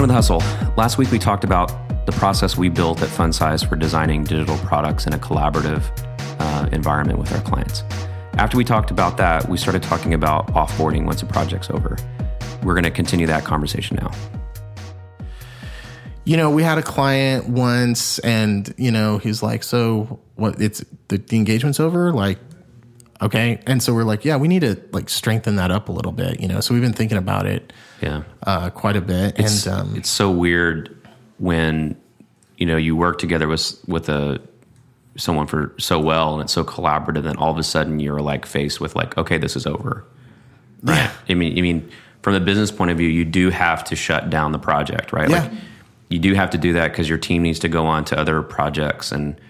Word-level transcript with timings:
Welcome 0.00 0.16
to 0.16 0.30
the 0.30 0.38
Hustle. 0.38 0.72
Last 0.78 0.96
week 0.96 1.10
we 1.10 1.18
talked 1.18 1.44
about 1.44 2.06
the 2.06 2.12
process 2.12 2.56
we 2.56 2.70
built 2.70 3.02
at 3.02 3.10
FunSize 3.10 3.68
for 3.68 3.76
designing 3.76 4.24
digital 4.24 4.56
products 4.56 5.06
in 5.06 5.12
a 5.12 5.18
collaborative 5.18 5.82
uh, 6.40 6.70
environment 6.72 7.18
with 7.18 7.30
our 7.34 7.42
clients. 7.42 7.82
After 8.38 8.56
we 8.56 8.64
talked 8.64 8.90
about 8.90 9.18
that, 9.18 9.46
we 9.46 9.58
started 9.58 9.82
talking 9.82 10.14
about 10.14 10.46
offboarding 10.54 11.04
once 11.04 11.20
a 11.20 11.26
project's 11.26 11.68
over. 11.68 11.98
We're 12.62 12.72
going 12.72 12.84
to 12.84 12.90
continue 12.90 13.26
that 13.26 13.44
conversation 13.44 13.98
now. 14.00 14.10
You 16.24 16.38
know, 16.38 16.48
we 16.48 16.62
had 16.62 16.78
a 16.78 16.82
client 16.82 17.50
once, 17.50 18.18
and 18.20 18.72
you 18.78 18.90
know, 18.90 19.18
he's 19.18 19.42
like, 19.42 19.62
"So 19.62 20.18
what? 20.36 20.58
It's 20.62 20.82
the, 21.08 21.18
the 21.18 21.36
engagement's 21.36 21.78
over." 21.78 22.10
Like, 22.10 22.38
okay, 23.22 23.60
and 23.66 23.82
so 23.82 23.94
we're 23.94 24.04
like, 24.04 24.24
"Yeah, 24.24 24.36
we 24.36 24.48
need 24.48 24.60
to 24.60 24.80
like 24.92 25.08
strengthen 25.08 25.56
that 25.56 25.70
up 25.70 25.88
a 25.88 25.92
little 25.92 26.12
bit." 26.12 26.40
You 26.40 26.48
know, 26.48 26.60
so 26.60 26.74
we've 26.74 26.82
been 26.82 26.92
thinking 26.92 27.18
about 27.18 27.46
it, 27.46 27.72
yeah, 28.00 28.22
uh, 28.44 28.70
quite 28.70 28.96
a 28.96 29.00
bit, 29.00 29.38
it's, 29.38 29.66
and 29.66 29.74
um, 29.74 29.96
it's 29.96 30.10
so 30.10 30.30
weird 30.30 30.96
when 31.38 31.96
you 32.56 32.66
know 32.66 32.76
you 32.76 32.96
work 32.96 33.18
together 33.18 33.48
with 33.48 33.82
with 33.86 34.08
a 34.08 34.40
someone 35.16 35.46
for 35.46 35.74
so 35.78 35.98
well 35.98 36.34
and 36.34 36.42
it's 36.42 36.52
so 36.52 36.64
collaborative, 36.64 37.26
and 37.26 37.38
all 37.38 37.50
of 37.50 37.58
a 37.58 37.62
sudden 37.62 38.00
you're 38.00 38.20
like 38.20 38.46
faced 38.46 38.80
with 38.80 38.94
like, 38.96 39.16
okay, 39.18 39.38
this 39.38 39.56
is 39.56 39.66
over. 39.66 40.04
Right? 40.82 40.96
Yeah. 40.96 41.12
I 41.28 41.34
mean, 41.34 41.58
I 41.58 41.62
mean, 41.62 41.90
from 42.22 42.34
the 42.34 42.40
business 42.40 42.70
point 42.70 42.90
of 42.90 42.98
view, 42.98 43.08
you 43.08 43.24
do 43.24 43.50
have 43.50 43.84
to 43.84 43.96
shut 43.96 44.30
down 44.30 44.52
the 44.52 44.58
project, 44.58 45.12
right? 45.12 45.28
Yeah. 45.28 45.42
Like 45.42 45.52
you 46.08 46.18
do 46.18 46.34
have 46.34 46.50
to 46.50 46.58
do 46.58 46.72
that 46.74 46.90
because 46.90 47.08
your 47.08 47.18
team 47.18 47.42
needs 47.42 47.58
to 47.60 47.68
go 47.68 47.86
on 47.86 48.04
to 48.06 48.18
other 48.18 48.42
projects, 48.42 49.12
and 49.12 49.40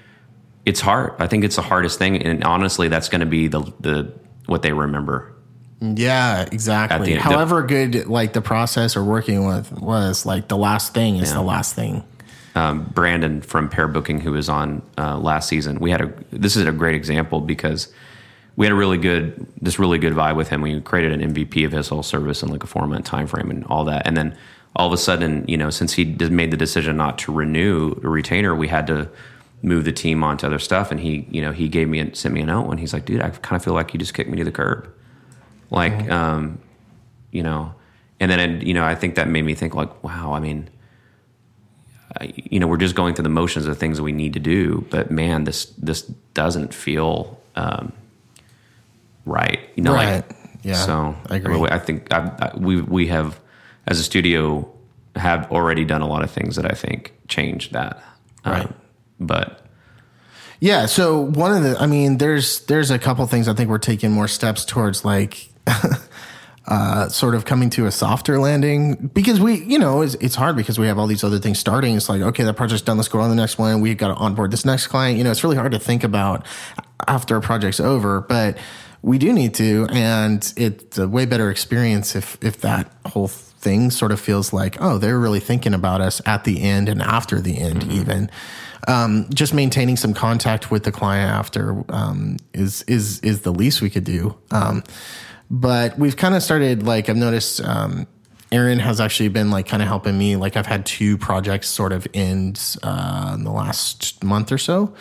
it's 0.66 0.80
hard. 0.80 1.14
I 1.19 1.27
think 1.27 1.45
it's 1.45 1.56
the 1.56 1.62
hardest 1.62 1.98
thing, 1.98 2.23
and 2.23 2.45
honestly, 2.45 2.88
that's 2.88 3.09
going 3.09 3.20
to 3.20 3.27
be 3.27 3.48
the 3.48 3.60
the 3.80 4.12
what 4.47 4.62
they 4.62 4.72
remember. 4.72 5.33
yeah, 5.80 6.42
exactly. 6.50 7.06
the- 7.06 7.14
the- 7.14 7.20
However 7.20 7.62
good 7.62 8.06
like 8.06 8.33
the 8.33 8.42
process 8.42 8.97
or 8.97 9.05
working 9.05 9.47
with 9.47 9.72
was, 9.72 10.27
like 10.27 10.48
the 10.48 10.56
last 10.56 10.92
thing 10.94 11.16
is 11.16 11.33
the 11.33 11.42
last 11.42 11.75
thing. 11.75 12.05
um, 12.55 12.84
Brandon 12.92 13.41
from 13.42 13.69
Pair 13.69 13.86
Booking, 13.88 14.20
who 14.20 14.33
was 14.33 14.48
on 14.48 14.83
uh, 14.98 15.16
last 15.19 15.48
season. 15.48 15.78
We 15.78 15.91
had 15.91 16.00
a 16.00 16.12
this 16.33 16.56
is 16.56 16.66
a 16.66 16.72
great 16.72 16.94
example 16.97 17.41
because 17.41 17.92
we 18.56 18.66
had 18.66 18.72
a 18.72 18.77
really 18.77 18.98
good 18.98 19.47
this 19.62 19.78
really 19.78 19.98
good 19.98 20.12
vibe 20.12 20.36
with 20.36 20.48
him. 20.48 20.61
We 20.61 20.81
created 20.81 21.19
an 21.19 21.33
MVP 21.33 21.64
of 21.64 21.72
his 21.72 21.88
whole 21.88 22.03
service 22.03 22.42
in 22.42 22.48
like 22.50 22.64
a 22.64 22.66
four 22.66 22.86
month 22.86 23.06
time 23.06 23.27
frame 23.27 23.50
and 23.50 23.64
all 23.66 23.84
that, 23.86 24.06
and 24.06 24.16
then 24.16 24.36
all 24.77 24.86
of 24.86 24.92
a 24.92 24.97
sudden, 24.98 25.44
you 25.48 25.56
know, 25.56 25.70
since 25.70 25.94
he 25.94 26.05
made 26.05 26.50
the 26.50 26.56
decision 26.56 26.97
not 26.97 27.19
to 27.19 27.33
renew 27.33 27.92
a 28.05 28.08
retainer, 28.08 28.55
we 28.55 28.69
had 28.69 28.86
to 28.88 29.08
move 29.62 29.84
the 29.84 29.92
team 29.92 30.22
on 30.25 30.36
to 30.39 30.47
other 30.47 30.58
stuff. 30.58 30.91
And 30.91 31.00
he, 31.00 31.27
you 31.30 31.42
know, 31.42 31.53
he 31.53 31.69
gave 31.69 31.89
me 31.89 31.98
and 31.98 32.16
sent 32.16 32.34
me 32.34 32.41
a 32.41 32.47
note, 32.47 32.70
and 32.70 32.80
he's 32.80 32.92
like, 32.92 33.05
"Dude, 33.05 33.20
I 33.20 33.30
kind 33.30 33.56
of 33.56 33.64
feel 33.64 33.75
like 33.75 33.92
you 33.92 33.98
just 33.98 34.14
kicked 34.14 34.30
me 34.30 34.36
to 34.39 34.44
the 34.44 34.53
curb." 34.53 34.89
Like, 35.70 36.11
um, 36.11 36.58
you 37.30 37.42
know, 37.42 37.75
and 38.19 38.31
then 38.31 38.61
you 38.62 38.75
know, 38.75 38.84
I 38.84 38.94
think 38.94 39.14
that 39.16 39.28
made 39.28 39.44
me 39.44 39.55
think 39.55 39.75
like, 39.75 40.03
wow, 40.03 40.33
I 40.33 40.41
mean 40.41 40.69
you 42.34 42.58
know, 42.58 42.66
we're 42.66 42.77
just 42.77 42.97
going 42.97 43.14
through 43.14 43.22
the 43.22 43.28
motions 43.28 43.66
of 43.66 43.78
things 43.78 43.97
that 43.98 44.03
we 44.03 44.12
need 44.12 44.33
to 44.33 44.41
do, 44.41 44.84
but 44.91 45.11
man, 45.11 45.44
this 45.44 45.66
this 45.78 46.03
doesn't 46.34 46.75
feel 46.75 47.41
um, 47.55 47.92
right. 49.25 49.61
You 49.77 49.83
know, 49.84 49.92
Right. 49.92 50.16
like 50.16 50.36
Yeah, 50.62 50.75
So 50.75 51.14
I 51.31 51.36
agree. 51.36 51.55
mean, 51.56 51.66
I 51.69 51.78
think 51.78 52.12
I, 52.12 52.50
I, 52.53 52.56
we 52.56 52.83
we 52.83 53.06
have 53.06 53.38
as 53.86 54.00
a 54.00 54.03
studio 54.03 54.69
have 55.16 55.50
already 55.53 55.84
done 55.84 56.03
a 56.03 56.06
lot 56.08 56.22
of 56.22 56.31
things 56.31 56.56
that 56.56 56.66
I 56.70 56.75
think 56.75 57.12
changed 57.28 57.72
that. 57.72 58.03
Um, 58.44 58.53
Right. 58.53 58.69
But 59.20 59.64
Yeah. 60.60 60.86
So 60.86 61.20
one 61.20 61.56
of 61.56 61.62
the, 61.62 61.80
I 61.80 61.86
mean, 61.86 62.18
there's 62.18 62.60
there's 62.66 62.90
a 62.90 62.98
couple 62.98 63.26
things 63.26 63.48
I 63.48 63.54
think 63.54 63.70
we're 63.70 63.78
taking 63.78 64.10
more 64.10 64.28
steps 64.28 64.64
towards 64.64 65.04
like. 65.04 65.48
Uh, 66.66 67.08
sort 67.08 67.34
of 67.34 67.44
coming 67.44 67.68
to 67.68 67.86
a 67.86 67.91
softer 67.91 68.38
landing 68.38 68.94
because 69.12 69.41
we, 69.41 69.54
you 69.64 69.76
know, 69.76 70.03
it's, 70.03 70.14
it's 70.16 70.36
hard 70.36 70.54
because 70.54 70.78
we 70.78 70.86
have 70.86 71.00
all 71.00 71.09
these 71.09 71.25
other 71.25 71.41
things 71.41 71.59
starting. 71.59 71.97
It's 71.97 72.09
like, 72.09 72.20
okay, 72.20 72.44
that 72.44 72.54
project's 72.54 72.82
done. 72.82 72.97
Let's 72.97 73.09
go 73.09 73.19
on 73.19 73.28
the 73.28 73.34
next 73.34 73.59
one. 73.59 73.80
We've 73.80 73.97
got 73.97 74.09
to 74.09 74.14
onboard 74.14 74.53
this 74.53 74.64
next 74.64 74.86
client. 74.86 75.19
You 75.19 75.25
know, 75.25 75.32
it's 75.32 75.42
really 75.42 75.56
hard 75.56 75.72
to 75.72 75.80
think 75.80 76.04
about 76.04 76.47
after 77.09 77.34
a 77.34 77.41
project's 77.41 77.80
over, 77.80 78.20
but 78.20 78.56
we 79.03 79.19
do 79.19 79.32
need 79.32 79.54
to. 79.54 79.88
And 79.91 80.53
it's 80.56 80.97
a 80.97 81.09
way 81.09 81.26
better 81.26 81.50
experience 81.50 82.14
if, 82.14 82.38
if 82.41 82.60
that 82.60 82.92
whole 83.04 83.28
thing 83.28 83.91
sort 83.91 84.12
of 84.12 84.20
feels 84.20 84.53
like, 84.53 84.76
oh, 84.80 84.98
they're 84.98 85.19
really 85.19 85.41
thinking 85.41 85.75
about 85.75 86.00
us 86.00 86.22
at 86.25 86.44
the 86.44 86.62
end 86.62 86.88
and 86.88 87.03
after 87.03 87.41
the 87.41 87.59
end, 87.59 87.91
even 87.91 88.30
um, 88.88 89.28
just 89.32 89.54
maintaining 89.54 89.96
some 89.96 90.14
contact 90.14 90.70
with 90.70 90.84
the 90.84 90.92
client 90.92 91.30
after 91.30 91.84
um, 91.92 92.36
is 92.52 92.82
is 92.82 93.20
is 93.20 93.42
the 93.42 93.52
least 93.52 93.82
we 93.82 93.91
could 93.91 94.04
do. 94.04 94.36
Um, 94.50 94.82
but 95.50 95.98
we've 95.98 96.16
kind 96.16 96.34
of 96.34 96.42
started 96.42 96.84
like 96.84 97.08
I've 97.08 97.16
noticed. 97.16 97.60
Um, 97.62 98.06
Aaron 98.52 98.80
has 98.80 99.00
actually 99.00 99.28
been 99.28 99.52
like 99.52 99.68
kind 99.68 99.80
of 99.80 99.86
helping 99.86 100.18
me. 100.18 100.34
Like 100.34 100.56
I've 100.56 100.66
had 100.66 100.84
two 100.84 101.16
projects 101.16 101.68
sort 101.68 101.92
of 101.92 102.08
end 102.14 102.60
uh, 102.82 103.32
in 103.34 103.44
the 103.44 103.52
last 103.52 104.24
month 104.24 104.50
or 104.50 104.58
so, 104.58 104.92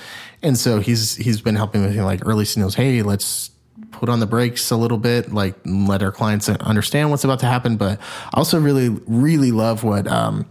and 0.44 0.56
so 0.56 0.80
he's 0.80 1.16
he's 1.16 1.42
been 1.42 1.56
helping 1.56 1.82
with 1.82 1.96
me 1.96 2.02
like 2.02 2.26
early 2.28 2.46
signals. 2.46 2.76
Hey, 2.76 3.02
let's 3.02 3.50
put 3.92 4.08
on 4.08 4.20
the 4.20 4.28
brakes 4.28 4.70
a 4.70 4.78
little 4.78 5.00
bit, 5.00 5.34
like 5.34 5.56
let 5.66 6.04
our 6.04 6.12
clients 6.12 6.48
understand 6.48 7.10
what's 7.10 7.24
about 7.24 7.40
to 7.40 7.48
happen. 7.48 7.76
But 7.76 8.00
I 8.34 8.38
also 8.38 8.60
really 8.60 8.90
really 9.08 9.52
love 9.52 9.84
what. 9.84 10.08
Um, 10.08 10.46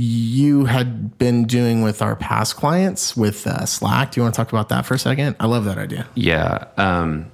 you 0.00 0.64
had 0.64 1.18
been 1.18 1.44
doing 1.44 1.82
with 1.82 2.00
our 2.00 2.16
past 2.16 2.56
clients 2.56 3.14
with 3.14 3.46
uh, 3.46 3.66
Slack. 3.66 4.12
Do 4.12 4.20
you 4.20 4.22
want 4.22 4.34
to 4.34 4.36
talk 4.38 4.50
about 4.50 4.70
that 4.70 4.86
for 4.86 4.94
a 4.94 4.98
second? 4.98 5.36
I 5.38 5.46
love 5.46 5.66
that 5.66 5.76
idea. 5.76 6.06
yeah, 6.14 6.64
um, 6.78 7.30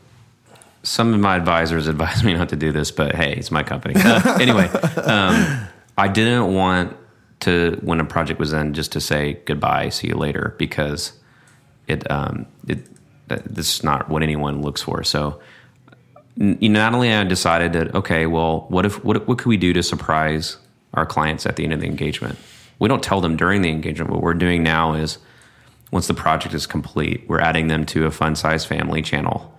some 0.83 1.15
of 1.15 1.21
my 1.21 1.37
advisors 1.37 1.87
advised 1.87 2.25
me 2.25 2.35
not 2.35 2.49
to 2.49 2.57
do 2.57 2.73
this, 2.73 2.91
but 2.91 3.15
hey, 3.15 3.35
it's 3.35 3.53
my 3.53 3.63
company. 3.63 3.95
Uh, 3.97 4.39
anyway, 4.41 4.67
um, 4.67 5.69
I 5.97 6.09
didn't 6.09 6.55
want 6.55 6.97
to 7.41 7.79
when 7.83 8.01
a 8.01 8.05
project 8.05 8.41
was 8.41 8.53
in 8.53 8.75
just 8.75 8.91
to 8.93 9.01
say 9.01 9.35
goodbye, 9.45 9.89
see 9.91 10.09
you 10.09 10.17
later, 10.17 10.57
because 10.59 11.13
it 11.87 12.11
um, 12.11 12.47
it 12.67 12.85
this 13.29 13.77
is 13.77 13.85
not 13.85 14.09
what 14.09 14.25
anyone 14.25 14.61
looks 14.61 14.83
for. 14.83 15.05
So, 15.05 15.41
not 16.37 16.95
only 16.95 17.13
I 17.13 17.23
decided 17.23 17.75
that 17.75 17.95
okay, 17.95 18.27
well, 18.27 18.67
what 18.71 18.85
if 18.85 19.05
what 19.05 19.29
what 19.29 19.39
could 19.39 19.47
we 19.47 19.57
do 19.57 19.73
to 19.73 19.85
surprise 19.85 20.57
our 20.95 21.07
clients 21.07 21.47
at 21.47 21.55
the 21.55 21.63
end 21.63 21.73
of 21.73 21.81
the 21.81 21.87
engagement? 21.87 22.37
We 22.79 22.89
don't 22.89 23.03
tell 23.03 23.21
them 23.21 23.37
during 23.37 23.63
the 23.63 23.71
engagement. 23.71 24.11
What 24.11 24.23
we're 24.23 24.35
doing 24.35 24.63
now 24.63 24.95
is 24.95 25.19
once 25.91 26.07
the 26.07 26.15
project 26.15 26.55
is 26.55 26.67
complete, 26.67 27.25
we're 27.29 27.41
adding 27.41 27.69
them 27.69 27.87
to 27.87 28.07
a 28.07 28.11
fun 28.11 28.37
size 28.37 28.65
family 28.65 29.03
channel. 29.03 29.53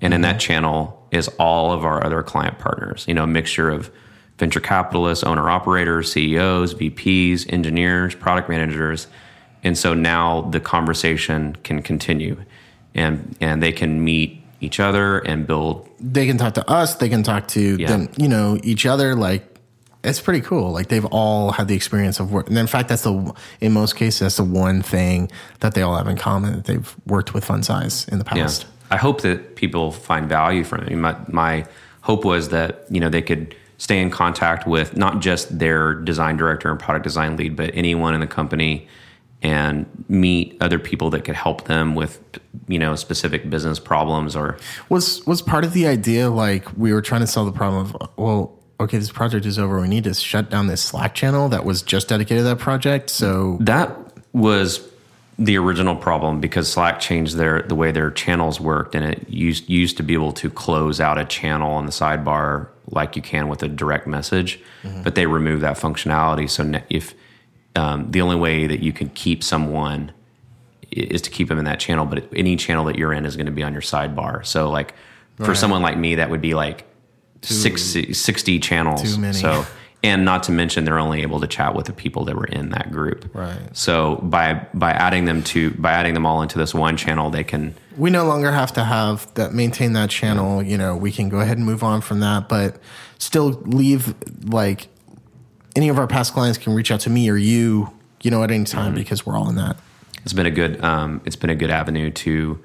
And 0.00 0.14
in 0.14 0.22
that 0.22 0.40
channel 0.40 1.06
is 1.10 1.28
all 1.38 1.72
of 1.72 1.84
our 1.84 2.04
other 2.04 2.22
client 2.22 2.58
partners, 2.58 3.04
you 3.06 3.14
know, 3.14 3.24
a 3.24 3.26
mixture 3.26 3.70
of 3.70 3.90
venture 4.38 4.60
capitalists, 4.60 5.24
owner 5.24 5.50
operators, 5.50 6.12
CEOs, 6.12 6.74
VPs, 6.74 7.52
engineers, 7.52 8.14
product 8.14 8.48
managers. 8.48 9.06
And 9.62 9.76
so 9.76 9.92
now 9.92 10.42
the 10.42 10.60
conversation 10.60 11.56
can 11.62 11.82
continue 11.82 12.42
and 12.94 13.36
and 13.40 13.62
they 13.62 13.72
can 13.72 14.02
meet 14.02 14.42
each 14.60 14.80
other 14.80 15.18
and 15.18 15.46
build 15.46 15.88
They 16.00 16.26
can 16.26 16.38
talk 16.38 16.54
to 16.54 16.68
us. 16.70 16.96
They 16.96 17.08
can 17.08 17.22
talk 17.22 17.48
to 17.48 17.76
them, 17.76 18.08
you 18.16 18.28
know, 18.28 18.58
each 18.62 18.86
other. 18.86 19.14
Like 19.14 19.49
it's 20.02 20.20
pretty 20.20 20.40
cool. 20.40 20.72
Like 20.72 20.88
they've 20.88 21.04
all 21.06 21.52
had 21.52 21.68
the 21.68 21.74
experience 21.74 22.20
of 22.20 22.32
work. 22.32 22.48
And 22.48 22.56
in 22.56 22.66
fact, 22.66 22.88
that's 22.88 23.02
the 23.02 23.34
in 23.60 23.72
most 23.72 23.96
cases 23.96 24.20
that's 24.20 24.36
the 24.36 24.44
one 24.44 24.82
thing 24.82 25.30
that 25.60 25.74
they 25.74 25.82
all 25.82 25.96
have 25.96 26.08
in 26.08 26.16
common 26.16 26.52
that 26.54 26.64
they've 26.64 26.96
worked 27.06 27.34
with 27.34 27.44
Fun 27.44 27.62
Size 27.62 28.06
in 28.08 28.18
the 28.18 28.24
Yeah. 28.24 28.42
past. 28.44 28.66
I 28.90 28.96
hope 28.96 29.20
that 29.20 29.56
people 29.56 29.92
find 29.92 30.28
value 30.28 30.64
from 30.64 30.84
it. 30.84 30.96
My, 30.96 31.16
my 31.28 31.64
hope 32.02 32.24
was 32.24 32.48
that 32.48 32.86
you 32.90 32.98
know 33.00 33.08
they 33.08 33.22
could 33.22 33.54
stay 33.78 34.00
in 34.00 34.10
contact 34.10 34.66
with 34.66 34.96
not 34.96 35.20
just 35.20 35.58
their 35.58 35.94
design 35.94 36.36
director 36.36 36.70
and 36.70 36.78
product 36.78 37.02
design 37.04 37.36
lead, 37.36 37.56
but 37.56 37.70
anyone 37.74 38.14
in 38.14 38.20
the 38.20 38.26
company 38.26 38.86
and 39.42 39.86
meet 40.08 40.54
other 40.60 40.78
people 40.78 41.08
that 41.10 41.24
could 41.24 41.34
help 41.34 41.64
them 41.64 41.94
with 41.94 42.20
you 42.68 42.78
know 42.78 42.94
specific 42.94 43.48
business 43.48 43.78
problems 43.78 44.36
or 44.36 44.58
Was 44.88 45.24
was 45.26 45.40
part 45.40 45.64
of 45.64 45.72
the 45.72 45.86
idea 45.86 46.28
like 46.30 46.66
we 46.76 46.92
were 46.92 47.00
trying 47.02 47.22
to 47.22 47.26
solve 47.26 47.46
the 47.46 47.56
problem 47.56 47.86
of 47.94 48.08
well, 48.16 48.58
okay, 48.80 48.98
this 48.98 49.12
project 49.12 49.46
is 49.46 49.58
over. 49.58 49.80
We 49.80 49.88
need 49.88 50.04
to 50.04 50.14
shut 50.14 50.50
down 50.50 50.66
this 50.66 50.82
Slack 50.82 51.14
channel 51.14 51.48
that 51.50 51.64
was 51.64 51.82
just 51.82 52.08
dedicated 52.08 52.38
to 52.38 52.44
that 52.44 52.58
project. 52.58 53.10
So 53.10 53.58
that 53.60 53.96
was 54.32 54.88
the 55.38 55.56
original 55.56 55.96
problem 55.96 56.40
because 56.40 56.70
Slack 56.70 57.00
changed 57.00 57.36
their 57.36 57.62
the 57.62 57.74
way 57.74 57.92
their 57.92 58.10
channels 58.10 58.60
worked, 58.60 58.94
and 58.94 59.04
it 59.04 59.28
used 59.28 59.68
used 59.68 59.96
to 59.98 60.02
be 60.02 60.14
able 60.14 60.32
to 60.32 60.50
close 60.50 61.00
out 61.00 61.18
a 61.18 61.24
channel 61.24 61.72
on 61.72 61.86
the 61.86 61.92
sidebar 61.92 62.68
like 62.90 63.14
you 63.14 63.22
can 63.22 63.48
with 63.48 63.62
a 63.62 63.68
direct 63.68 64.06
message, 64.06 64.58
but 65.04 65.14
they 65.14 65.26
removed 65.26 65.62
that 65.62 65.76
functionality. 65.76 66.50
So 66.50 66.80
if 66.90 67.14
um, 67.76 68.10
the 68.10 68.20
only 68.20 68.34
way 68.34 68.66
that 68.66 68.80
you 68.80 68.92
can 68.92 69.10
keep 69.10 69.44
someone 69.44 70.10
is 70.90 71.22
to 71.22 71.30
keep 71.30 71.48
them 71.48 71.58
in 71.58 71.66
that 71.66 71.78
channel, 71.78 72.04
but 72.04 72.24
any 72.34 72.56
channel 72.56 72.84
that 72.86 72.96
you're 72.96 73.12
in 73.12 73.24
is 73.24 73.36
going 73.36 73.46
to 73.46 73.52
be 73.52 73.62
on 73.62 73.72
your 73.72 73.82
sidebar. 73.82 74.44
So 74.44 74.68
like 74.70 74.94
for 75.36 75.54
someone 75.54 75.82
like 75.82 75.96
me, 75.96 76.16
that 76.16 76.28
would 76.30 76.42
be 76.42 76.54
like 76.54 76.84
60, 77.42 78.12
60 78.12 78.58
channels. 78.60 79.14
Too 79.14 79.20
many. 79.20 79.34
So 79.34 79.64
and 80.02 80.24
not 80.24 80.42
to 80.44 80.52
mention 80.52 80.84
they're 80.84 80.98
only 80.98 81.20
able 81.20 81.40
to 81.40 81.46
chat 81.46 81.74
with 81.74 81.84
the 81.84 81.92
people 81.92 82.24
that 82.24 82.34
were 82.34 82.46
in 82.46 82.70
that 82.70 82.90
group. 82.90 83.28
Right. 83.34 83.58
So 83.76 84.16
by 84.16 84.66
by 84.72 84.92
adding 84.92 85.26
them 85.26 85.42
to 85.44 85.72
by 85.72 85.92
adding 85.92 86.14
them 86.14 86.24
all 86.24 86.40
into 86.42 86.56
this 86.58 86.74
one 86.74 86.96
channel, 86.96 87.28
they 87.30 87.44
can 87.44 87.74
we 87.98 88.08
no 88.08 88.24
longer 88.24 88.50
have 88.52 88.72
to 88.74 88.84
have 88.84 89.32
that 89.34 89.52
maintain 89.52 89.92
that 89.92 90.08
channel 90.08 90.62
you 90.62 90.78
know 90.78 90.96
we 90.96 91.12
can 91.12 91.28
go 91.28 91.40
ahead 91.40 91.58
and 91.58 91.66
move 91.66 91.82
on 91.82 92.00
from 92.00 92.20
that 92.20 92.48
but 92.48 92.78
still 93.18 93.48
leave 93.66 94.14
like 94.44 94.88
any 95.76 95.88
of 95.90 95.98
our 95.98 96.06
past 96.06 96.32
clients 96.32 96.56
can 96.56 96.72
reach 96.74 96.90
out 96.90 97.00
to 97.00 97.10
me 97.10 97.28
or 97.28 97.36
you, 97.36 97.90
you 98.22 98.30
know, 98.30 98.42
at 98.42 98.50
any 98.50 98.64
Mm-hmm. 98.64 98.78
time 98.78 98.94
because 98.94 99.26
we're 99.26 99.36
all 99.36 99.48
in 99.50 99.56
that. 99.56 99.76
it's 100.22 100.32
been 100.32 100.46
a 100.46 100.50
good 100.50 100.82
um, 100.82 101.20
it's 101.26 101.36
been 101.36 101.50
a 101.50 101.54
good 101.54 101.70
avenue 101.70 102.10
to 102.10 102.58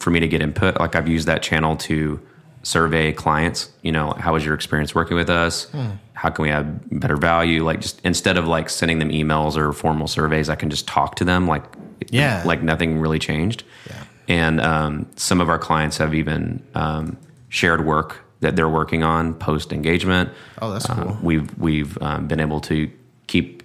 for 0.00 0.10
me 0.10 0.20
to 0.20 0.28
get 0.28 0.40
input 0.40 0.78
like 0.80 0.94
i've 0.96 1.06
used 1.08 1.26
that 1.28 1.42
channel 1.42 1.76
to 1.76 2.18
survey 2.66 3.12
clients 3.12 3.70
you 3.82 3.92
know 3.92 4.10
how 4.18 4.32
was 4.32 4.44
your 4.44 4.52
experience 4.52 4.92
working 4.92 5.16
with 5.16 5.30
us 5.30 5.68
how 6.14 6.28
can 6.30 6.42
we 6.42 6.50
add 6.50 6.80
better 6.98 7.16
value 7.16 7.62
like 7.62 7.80
just 7.80 8.00
instead 8.02 8.36
of 8.36 8.48
like 8.48 8.68
sending 8.68 8.98
them 8.98 9.08
emails 9.10 9.56
or 9.56 9.72
formal 9.72 10.08
surveys 10.08 10.48
i 10.48 10.56
can 10.56 10.68
just 10.68 10.84
talk 10.88 11.14
to 11.14 11.24
them 11.24 11.46
like 11.46 11.62
Yeah. 12.10 12.42
like 12.44 12.62
nothing 12.64 12.98
really 12.98 13.20
changed 13.20 13.62
Yeah. 13.88 14.02
and 14.26 14.60
um, 14.60 15.06
some 15.14 15.40
of 15.40 15.48
our 15.48 15.60
clients 15.60 15.96
have 15.98 16.12
even 16.12 16.60
um, 16.74 17.16
shared 17.50 17.86
work 17.86 18.24
that 18.40 18.56
they're 18.56 18.68
working 18.68 19.04
on 19.04 19.34
post 19.34 19.72
engagement 19.72 20.30
Oh, 20.60 20.72
that's 20.72 20.90
uh, 20.90 20.94
cool. 20.96 21.18
we've 21.22 21.56
we've 21.58 21.96
um, 22.02 22.26
been 22.26 22.40
able 22.40 22.60
to 22.62 22.90
keep 23.28 23.55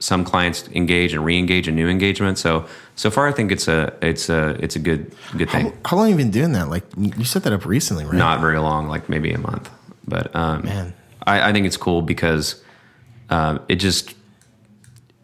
some 0.00 0.24
clients 0.24 0.68
engage 0.68 1.12
and 1.12 1.24
re-engage 1.24 1.66
in 1.68 1.74
new 1.74 1.88
engagement. 1.88 2.38
So 2.38 2.66
so 2.94 3.10
far, 3.10 3.26
I 3.28 3.32
think 3.32 3.50
it's 3.52 3.68
a 3.68 3.92
it's 4.00 4.28
a 4.28 4.50
it's 4.62 4.76
a 4.76 4.78
good 4.78 5.12
good 5.36 5.50
thing. 5.50 5.76
How 5.84 5.96
long 5.96 6.08
have 6.10 6.18
you 6.18 6.24
been 6.24 6.30
doing 6.32 6.52
that? 6.52 6.68
Like 6.68 6.84
you 6.96 7.24
set 7.24 7.42
that 7.44 7.52
up 7.52 7.64
recently, 7.66 8.04
right? 8.04 8.14
Not 8.14 8.40
very 8.40 8.58
long, 8.58 8.88
like 8.88 9.08
maybe 9.08 9.32
a 9.32 9.38
month, 9.38 9.70
but 10.06 10.34
um, 10.36 10.64
Man. 10.64 10.94
I, 11.26 11.50
I 11.50 11.52
think 11.52 11.66
it's 11.66 11.76
cool 11.76 12.02
because 12.02 12.62
um, 13.30 13.60
it 13.68 13.76
just 13.76 14.14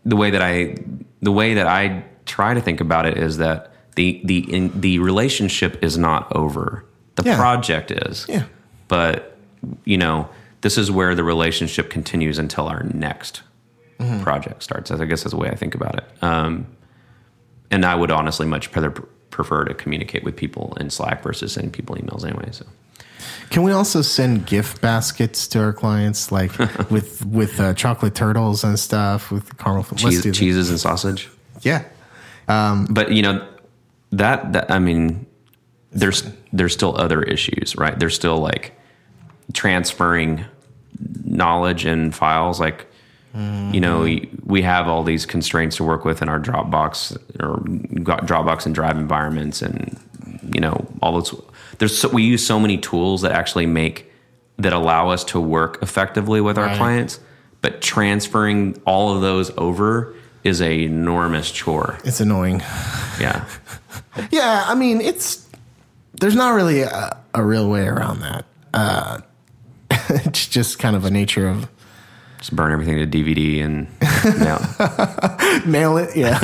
the 0.04 0.16
way 0.16 0.30
that 0.30 0.42
I 0.42 0.76
the 1.22 1.32
way 1.32 1.54
that 1.54 1.66
I 1.66 2.04
try 2.26 2.54
to 2.54 2.60
think 2.60 2.80
about 2.80 3.06
it 3.06 3.16
is 3.16 3.36
that 3.38 3.72
the 3.96 4.20
the 4.24 4.38
in, 4.52 4.80
the 4.80 4.98
relationship 4.98 5.82
is 5.82 5.96
not 5.96 6.34
over. 6.34 6.84
The 7.16 7.22
Yeah. 7.22 7.36
project 7.36 7.92
is, 7.92 8.26
Yeah. 8.28 8.42
but 8.88 9.36
you 9.84 9.96
know 9.96 10.28
this 10.62 10.76
is 10.76 10.90
where 10.90 11.14
the 11.14 11.22
relationship 11.22 11.90
continues 11.90 12.38
until 12.40 12.66
our 12.66 12.82
next 12.82 13.42
Mm-hmm. 13.98 14.22
project 14.22 14.62
starts. 14.62 14.90
I 14.90 15.04
guess 15.04 15.22
that's 15.22 15.30
the 15.32 15.36
way 15.36 15.48
I 15.48 15.54
think 15.54 15.74
about 15.76 15.96
it. 15.96 16.04
Um, 16.20 16.66
and 17.70 17.84
I 17.84 17.94
would 17.94 18.10
honestly 18.10 18.46
much 18.46 18.74
rather 18.74 18.90
pr- 18.90 19.06
prefer 19.30 19.64
to 19.64 19.74
communicate 19.74 20.24
with 20.24 20.34
people 20.36 20.76
in 20.80 20.90
Slack 20.90 21.22
versus 21.22 21.52
sending 21.52 21.70
people 21.70 21.94
emails 21.96 22.24
anyway. 22.24 22.48
So 22.50 22.66
Can 23.50 23.62
we 23.62 23.72
also 23.72 24.02
send 24.02 24.46
gift 24.46 24.80
baskets 24.80 25.46
to 25.48 25.60
our 25.60 25.72
clients, 25.72 26.32
like 26.32 26.56
with 26.90 27.24
with 27.26 27.60
uh, 27.60 27.74
chocolate 27.74 28.14
turtles 28.14 28.64
and 28.64 28.78
stuff 28.78 29.30
with 29.30 29.56
caramel? 29.58 29.84
Cheese, 29.96 30.22
cheeses 30.36 30.70
and 30.70 30.80
sausage. 30.80 31.30
Yeah. 31.62 31.84
But 32.46 33.12
you 33.12 33.22
know 33.22 33.46
that 34.10 34.52
that 34.54 34.70
I 34.70 34.78
mean, 34.80 35.24
there's 35.92 36.24
there's 36.52 36.72
still 36.72 36.96
other 37.00 37.22
issues, 37.22 37.76
right? 37.76 37.98
There's 37.98 38.14
still 38.14 38.38
like 38.38 38.72
transferring 39.52 40.44
knowledge 41.24 41.84
and 41.84 42.12
files, 42.14 42.58
like. 42.58 42.86
You 43.36 43.80
know, 43.80 44.02
we, 44.02 44.28
we 44.44 44.62
have 44.62 44.86
all 44.86 45.02
these 45.02 45.26
constraints 45.26 45.76
to 45.78 45.84
work 45.84 46.04
with 46.04 46.22
in 46.22 46.28
our 46.28 46.38
Dropbox 46.38 47.16
or 47.42 47.56
Dropbox 48.24 48.64
and 48.66 48.74
Drive 48.74 48.96
environments, 48.96 49.60
and 49.60 49.98
you 50.54 50.60
know 50.60 50.86
all 51.02 51.12
those. 51.12 51.34
There's 51.78 51.98
so, 51.98 52.08
we 52.10 52.22
use 52.22 52.46
so 52.46 52.60
many 52.60 52.78
tools 52.78 53.22
that 53.22 53.32
actually 53.32 53.66
make 53.66 54.08
that 54.58 54.72
allow 54.72 55.08
us 55.10 55.24
to 55.24 55.40
work 55.40 55.82
effectively 55.82 56.40
with 56.40 56.56
our 56.58 56.66
Right. 56.66 56.76
clients, 56.76 57.18
but 57.60 57.82
transferring 57.82 58.80
all 58.86 59.16
of 59.16 59.20
those 59.20 59.50
over 59.58 60.14
is 60.44 60.60
a 60.62 60.84
enormous 60.84 61.50
chore. 61.50 61.98
It's 62.04 62.20
annoying. 62.20 62.60
Yeah. 63.20 63.44
Yeah, 64.30 64.64
I 64.68 64.76
mean, 64.76 65.00
it's 65.00 65.44
there's 66.20 66.36
not 66.36 66.50
really 66.54 66.82
a, 66.82 67.16
a 67.34 67.44
real 67.44 67.68
way 67.68 67.84
around 67.86 68.20
that. 68.20 68.44
Uh, 68.72 69.18
it's 69.90 70.46
just 70.46 70.78
kind 70.78 70.94
of 70.94 71.04
a 71.04 71.10
nature 71.10 71.48
of 71.48 71.68
Just 72.44 72.54
burn 72.54 72.72
everything 72.72 72.98
to 72.98 73.06
DVD 73.06 73.64
and 73.64 73.86
yeah. 74.22 75.62
mail 75.66 75.96
it. 75.96 76.14
Yeah, 76.14 76.38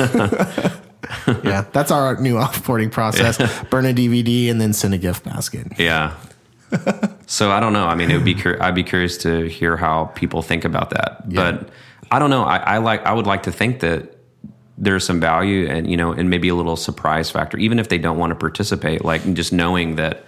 yeah. 1.43 1.65
That's 1.73 1.91
our 1.91 2.19
new 2.19 2.37
offboarding 2.37 2.91
process: 2.91 3.37
burn 3.69 3.85
a 3.85 3.93
DVD 3.93 4.49
and 4.49 4.59
then 4.59 4.73
send 4.73 4.95
a 4.95 4.97
gift 4.97 5.23
basket. 5.23 5.67
yeah. 5.77 6.17
So 7.27 7.51
I 7.51 7.59
don't 7.59 7.71
know. 7.71 7.85
I 7.85 7.93
mean, 7.93 8.09
it 8.09 8.15
would 8.15 8.25
be 8.25 8.33
cur- 8.33 8.57
I'd 8.59 8.73
be 8.73 8.81
curious 8.81 9.15
to 9.19 9.47
hear 9.47 9.77
how 9.77 10.05
people 10.15 10.41
think 10.41 10.65
about 10.65 10.89
that. 10.89 11.29
But 11.29 11.69
I 12.09 12.17
don't 12.17 12.31
know. 12.31 12.45
I, 12.45 12.57
I 12.57 12.77
like 12.79 13.05
I 13.05 13.13
would 13.13 13.27
like 13.27 13.43
to 13.43 13.51
think 13.51 13.81
that 13.81 14.17
there's 14.79 15.05
some 15.05 15.19
value 15.19 15.67
and 15.67 15.87
you 15.87 15.97
know 15.97 16.13
and 16.13 16.31
maybe 16.31 16.49
a 16.49 16.55
little 16.55 16.77
surprise 16.77 17.29
factor, 17.29 17.59
even 17.59 17.77
if 17.77 17.89
they 17.89 17.99
don't 17.99 18.17
want 18.17 18.31
to 18.31 18.35
participate. 18.35 19.05
Like 19.05 19.35
just 19.35 19.53
knowing 19.53 19.97
that 19.97 20.25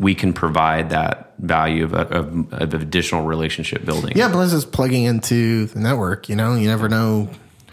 we 0.00 0.14
can 0.14 0.32
provide 0.32 0.90
that 0.90 1.34
value 1.38 1.84
of, 1.84 1.92
of, 1.94 2.52
of 2.54 2.74
additional 2.74 3.24
relationship 3.26 3.84
building. 3.84 4.16
Yeah, 4.16 4.30
plus 4.30 4.52
it's 4.54 4.64
plugging 4.64 5.04
into 5.04 5.66
the 5.66 5.78
network. 5.78 6.28
You 6.30 6.36
know, 6.36 6.54
you 6.54 6.68
never 6.68 6.88
know 6.88 7.28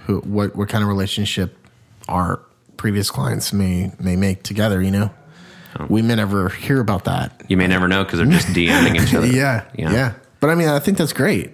who 0.05 0.19
what 0.19 0.55
what 0.55 0.67
kind 0.67 0.83
of 0.83 0.89
relationship 0.89 1.57
our 2.09 2.41
previous 2.75 3.09
clients 3.09 3.53
may 3.53 3.93
may 3.99 4.17
make 4.17 4.43
together. 4.43 4.81
You 4.81 4.91
know, 4.91 5.13
oh. 5.79 5.87
we 5.89 6.01
may 6.01 6.15
never 6.15 6.49
hear 6.49 6.81
about 6.81 7.05
that. 7.05 7.41
You 7.47 7.55
may 7.55 7.67
never 7.67 7.87
know 7.87 8.03
because 8.03 8.19
they're 8.19 8.27
just 8.27 8.47
DMing 8.49 9.01
each 9.01 9.13
other. 9.13 9.27
Yeah, 9.37 9.63
yeah, 9.73 10.15
But 10.41 10.49
I 10.49 10.55
mean, 10.55 10.67
I 10.67 10.79
think 10.79 10.97
that's 10.97 11.13
great 11.13 11.51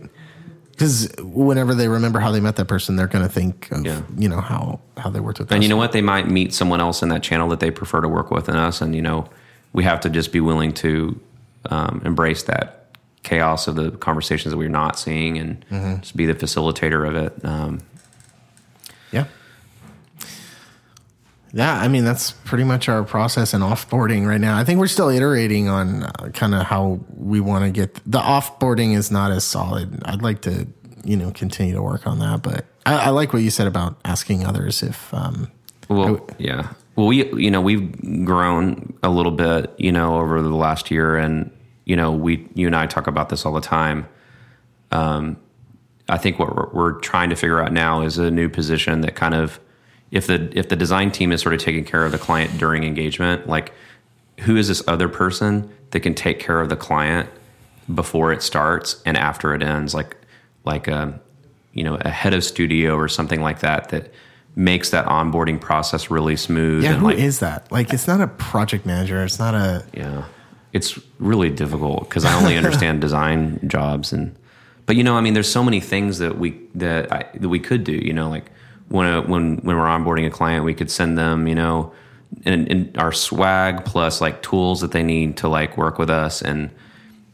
because 0.71 1.13
whenever 1.19 1.75
they 1.75 1.87
remember 1.87 2.19
how 2.19 2.31
they 2.31 2.39
met 2.39 2.55
that 2.55 2.65
person, 2.65 2.95
they're 2.95 3.05
going 3.05 3.23
to 3.23 3.31
think 3.31 3.71
of 3.71 3.85
Yeah. 3.85 4.01
you 4.17 4.27
know 4.27 4.41
how 4.41 4.79
how 4.97 5.11
they 5.11 5.19
worked 5.19 5.37
with. 5.37 5.51
And 5.51 5.59
us. 5.59 5.63
you 5.63 5.69
know 5.69 5.77
what? 5.77 5.91
They 5.91 6.01
might 6.01 6.27
meet 6.27 6.51
someone 6.51 6.81
else 6.81 7.03
in 7.03 7.09
that 7.09 7.21
channel 7.21 7.47
that 7.49 7.59
they 7.59 7.69
prefer 7.69 8.01
to 8.01 8.07
work 8.07 8.31
with 8.31 8.47
than 8.47 8.55
us. 8.55 8.81
And, 8.81 8.95
you 8.95 9.03
know, 9.03 9.29
we 9.73 9.83
have 9.83 9.99
to 10.01 10.09
just 10.09 10.31
be 10.31 10.39
willing 10.39 10.71
to 10.73 11.19
um, 11.69 12.01
embrace 12.05 12.43
that 12.43 12.79
chaos 13.23 13.67
of 13.67 13.75
the 13.75 13.91
conversations 13.91 14.51
that 14.51 14.57
we're 14.57 14.69
not 14.69 14.99
seeing 14.99 15.37
and 15.37 15.65
Mm-hmm. 15.71 16.01
just 16.01 16.15
be 16.15 16.25
the 16.25 16.35
facilitator 16.35 17.07
of 17.07 17.15
it. 17.15 17.45
Um, 17.45 17.79
Yeah. 19.11 19.25
Yeah, 21.55 21.75
I 21.79 21.87
mean 21.87 22.03
that's 22.03 22.31
pretty 22.31 22.63
much 22.63 22.89
our 22.89 23.03
process 23.03 23.53
in 23.53 23.61
offboarding 23.61 24.27
right 24.27 24.41
now. 24.41 24.57
I 24.57 24.63
think 24.63 24.79
we're 24.79 24.87
still 24.87 25.09
iterating 25.09 25.67
on 25.69 26.03
uh, 26.03 26.09
kind 26.33 26.55
of 26.55 26.63
how 26.63 26.99
we 27.15 27.39
want 27.39 27.63
to 27.65 27.69
get 27.71 27.93
the 28.07 28.19
offboarding 28.19 28.95
is 28.95 29.11
not 29.11 29.31
as 29.31 29.43
solid. 29.43 30.01
I'd 30.03 30.23
like 30.23 30.41
to, 30.41 30.65
you 31.03 31.15
know, 31.15 31.29
continue 31.31 31.75
to 31.75 31.81
work 31.81 32.07
on 32.07 32.17
that, 32.19 32.41
but 32.41 32.65
I, 32.87 32.95
I 33.05 33.09
like 33.09 33.33
what 33.33 33.43
you 33.43 33.51
said 33.51 33.67
about 33.67 33.97
asking 34.03 34.45
others 34.45 34.81
if 34.81 35.13
um, 35.13 35.51
well, 35.89 36.27
yeah. 36.39 36.69
Well, 36.95 37.07
we, 37.07 37.25
you 37.34 37.50
know, 37.50 37.62
we've 37.62 38.25
grown 38.25 38.94
a 39.02 39.09
little 39.09 39.31
bit, 39.31 39.73
you 39.78 39.92
know, 39.92 40.19
over 40.19 40.42
the 40.42 40.50
last 40.50 40.92
year. 40.92 41.16
And, 41.18 41.50
you 41.85 41.95
know, 41.95 42.12
we, 42.12 42.47
you 42.54 42.68
and 42.68 42.76
I 42.76 42.85
talk 42.85 43.07
about 43.07 43.30
this 43.30 43.45
all 43.45 43.54
the 43.54 43.62
time. 43.62 44.07
Um, 44.92 45.38
I 46.07 46.18
think 46.18 46.38
what 46.38 46.56
we're, 46.56 46.69
we're 46.69 47.00
trying 47.00 47.30
to 47.30 47.35
figure 47.35 47.62
out 47.62 47.71
now 47.71 48.02
is 48.02 48.18
a 48.18 48.30
new 48.30 48.50
position 48.50 49.02
that 49.02 49.16
kind 49.16 49.33
of, 49.33 49.59
if 50.12 50.28
the 50.28 50.56
if 50.56 50.69
the 50.69 50.76
design 50.76 51.09
team 51.09 51.31
is 51.31 51.42
sort 51.42 51.56
of 51.56 51.59
taking 51.59 51.83
care 51.83 52.06
of 52.06 52.12
the 52.12 52.19
client 52.19 52.56
during 52.59 52.83
engagement, 52.83 53.47
like 53.47 53.73
who 54.42 54.56
is 54.56 54.68
this 54.68 54.83
other 54.88 55.09
person 55.09 55.68
that 55.90 56.02
can 56.02 56.14
take 56.14 56.40
care 56.40 56.62
of 56.62 56.69
the 56.69 56.76
client 56.76 57.28
before 57.94 58.31
it 58.31 58.44
starts 58.44 59.02
and 59.07 59.18
after 59.18 59.56
it 59.56 59.64
ends, 59.64 59.95
like 59.95 60.16
like 60.66 60.88
a 60.88 61.19
you 61.73 61.83
know 61.83 61.95
a 62.02 62.09
head 62.09 62.35
of 62.35 62.44
studio 62.44 62.95
or 62.95 63.07
something 63.07 63.42
like 63.42 63.62
that 63.62 63.90
that 63.90 64.14
makes 64.56 64.92
that 64.92 65.06
onboarding 65.07 65.60
process 65.60 66.12
really 66.12 66.36
smooth 66.36 66.83
yeah, 66.83 66.94
and 66.94 67.00
who 67.00 67.10
is 67.10 67.42
like 67.42 67.52
that? 67.52 67.72
Like, 67.72 67.94
it's 67.94 68.07
not 68.07 68.22
a 68.22 68.28
project 68.28 68.86
manager. 68.86 69.24
It's 69.24 69.40
not 69.40 69.56
a 69.56 69.86
yeah, 69.94 70.26
it's 70.72 71.00
really 71.19 71.50
difficult 71.50 72.10
because 72.10 72.26
I 72.26 72.33
only 72.40 72.57
understand 72.57 73.02
design 73.02 73.60
jobs 73.68 74.14
and, 74.14 74.36
but 74.86 74.95
you 74.95 75.04
know, 75.04 75.16
I 75.16 75.22
mean, 75.22 75.33
there's 75.33 75.52
so 75.52 75.64
many 75.64 75.80
things 75.80 76.19
that 76.19 76.38
we 76.38 76.60
that 76.76 77.12
I, 77.12 77.26
that 77.36 77.50
we 77.50 77.60
could 77.60 77.83
do. 77.83 77.94
You 77.94 78.14
know, 78.14 78.30
like 78.30 78.52
when 78.90 79.07
a, 79.07 79.22
when 79.22 79.57
when 79.57 79.78
we're 79.78 79.83
onboarding 79.83 80.28
a 80.28 80.30
client, 80.30 80.66
we 80.66 80.74
could 80.74 80.92
send 80.92 81.18
them, 81.18 81.48
you 81.48 81.56
know, 81.56 81.94
in 82.45 82.92
our 82.98 83.12
swag 83.12 83.86
plus 83.86 84.19
like 84.19 84.42
tools 84.42 84.81
that 84.81 84.92
they 84.92 85.04
need 85.04 85.38
to 85.38 85.48
like 85.48 85.78
work 85.78 85.98
with 85.98 86.10
us 86.10 86.42
and 86.42 86.69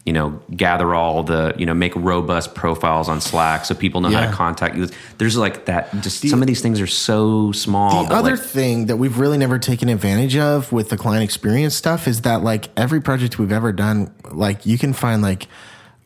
you 0.05 0.13
know 0.13 0.39
gather 0.55 0.95
all 0.95 1.23
the 1.23 1.53
you 1.57 1.65
know 1.65 1.73
make 1.73 1.95
robust 1.95 2.55
profiles 2.55 3.09
on 3.09 3.21
Slack 3.21 3.65
so 3.65 3.75
people 3.75 4.01
know 4.01 4.09
how 4.09 4.29
to 4.29 4.31
contact 4.31 4.75
you. 4.75 4.87
There's 5.17 5.37
like 5.37 5.65
that. 5.65 5.93
Just 6.01 6.27
some 6.27 6.41
of 6.41 6.47
these 6.47 6.61
things 6.61 6.81
are 6.81 6.87
so 6.87 7.51
small. 7.51 8.05
The 8.05 8.13
other 8.13 8.35
like, 8.35 8.45
thing 8.45 8.85
that 8.87 8.97
we've 8.97 9.19
really 9.19 9.37
never 9.37 9.59
taken 9.59 9.89
advantage 9.89 10.35
of 10.35 10.71
with 10.71 10.89
the 10.89 10.97
client 10.97 11.23
experience 11.23 11.75
stuff 11.75 12.07
is 12.07 12.21
that 12.21 12.43
like 12.43 12.69
every 12.77 13.01
project 13.01 13.37
we've 13.37 13.51
ever 13.51 13.71
done, 13.71 14.13
like 14.31 14.65
you 14.65 14.77
can 14.77 14.93
find 14.93 15.21
like 15.21 15.47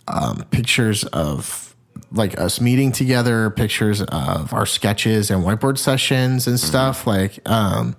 um, 0.07 0.43
pictures 0.51 1.03
of 1.05 1.73
like 2.11 2.39
us 2.39 2.61
meeting 2.61 2.91
together, 2.91 3.49
pictures 3.49 4.01
of 4.01 4.53
our 4.53 4.65
sketches 4.65 5.31
and 5.31 5.43
whiteboard 5.43 5.77
sessions 5.77 6.47
and 6.47 6.59
stuff. 6.59 7.07
Like, 7.07 7.39
um, 7.49 7.95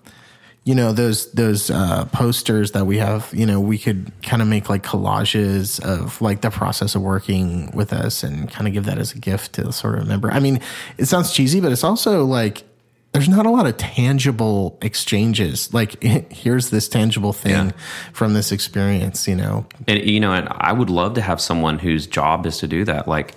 you 0.65 0.75
know, 0.75 0.93
those 0.93 1.31
those 1.33 1.71
uh, 1.71 2.07
posters 2.07 2.73
that 2.73 2.87
we 2.87 2.97
have, 2.99 3.29
you 3.35 3.45
know, 3.45 3.61
we 3.61 3.77
could 3.79 4.11
kind 4.23 4.41
of 4.41 4.49
make 4.49 4.69
like 4.71 4.83
collages 4.83 5.79
of 5.85 6.21
like 6.23 6.41
the 6.41 6.51
process 6.51 6.95
of 6.95 7.03
working 7.03 7.71
with 7.73 7.93
us 7.93 8.23
and 8.23 8.51
kind 8.51 8.67
of 8.67 8.73
give 8.73 8.85
that 8.87 8.99
as 8.99 9.13
a 9.13 9.19
gift 9.19 9.53
to 9.55 9.71
sort 9.73 9.95
of 9.95 10.01
remember. 10.01 10.31
I 10.33 10.41
mean, 10.41 10.61
it 10.97 11.05
sounds 11.07 11.33
cheesy, 11.33 11.61
but 11.61 11.71
it's 11.71 11.85
also 11.85 12.25
like 12.25 12.65
there's 13.13 13.29
not 13.29 13.45
a 13.47 13.51
lot 13.51 13.67
of 13.67 13.77
tangible 13.77 14.77
exchanges. 14.83 15.73
Like, 15.75 16.03
here's 16.33 16.71
this 16.71 16.89
tangible 16.89 17.33
thing 17.35 17.53
Yeah. 17.67 17.71
from 18.13 18.33
this 18.35 18.51
experience, 18.51 19.29
you 19.29 19.37
know. 19.37 19.67
And 19.87 20.03
you 20.05 20.19
know, 20.19 20.33
and 20.33 20.49
I 20.51 20.73
would 20.73 20.91
love 20.91 21.15
to 21.15 21.21
have 21.21 21.41
someone 21.41 21.79
whose 21.79 22.07
job 22.07 22.47
is 22.47 22.57
to 22.59 22.67
do 22.67 22.85
that. 22.87 23.07
Like, 23.07 23.35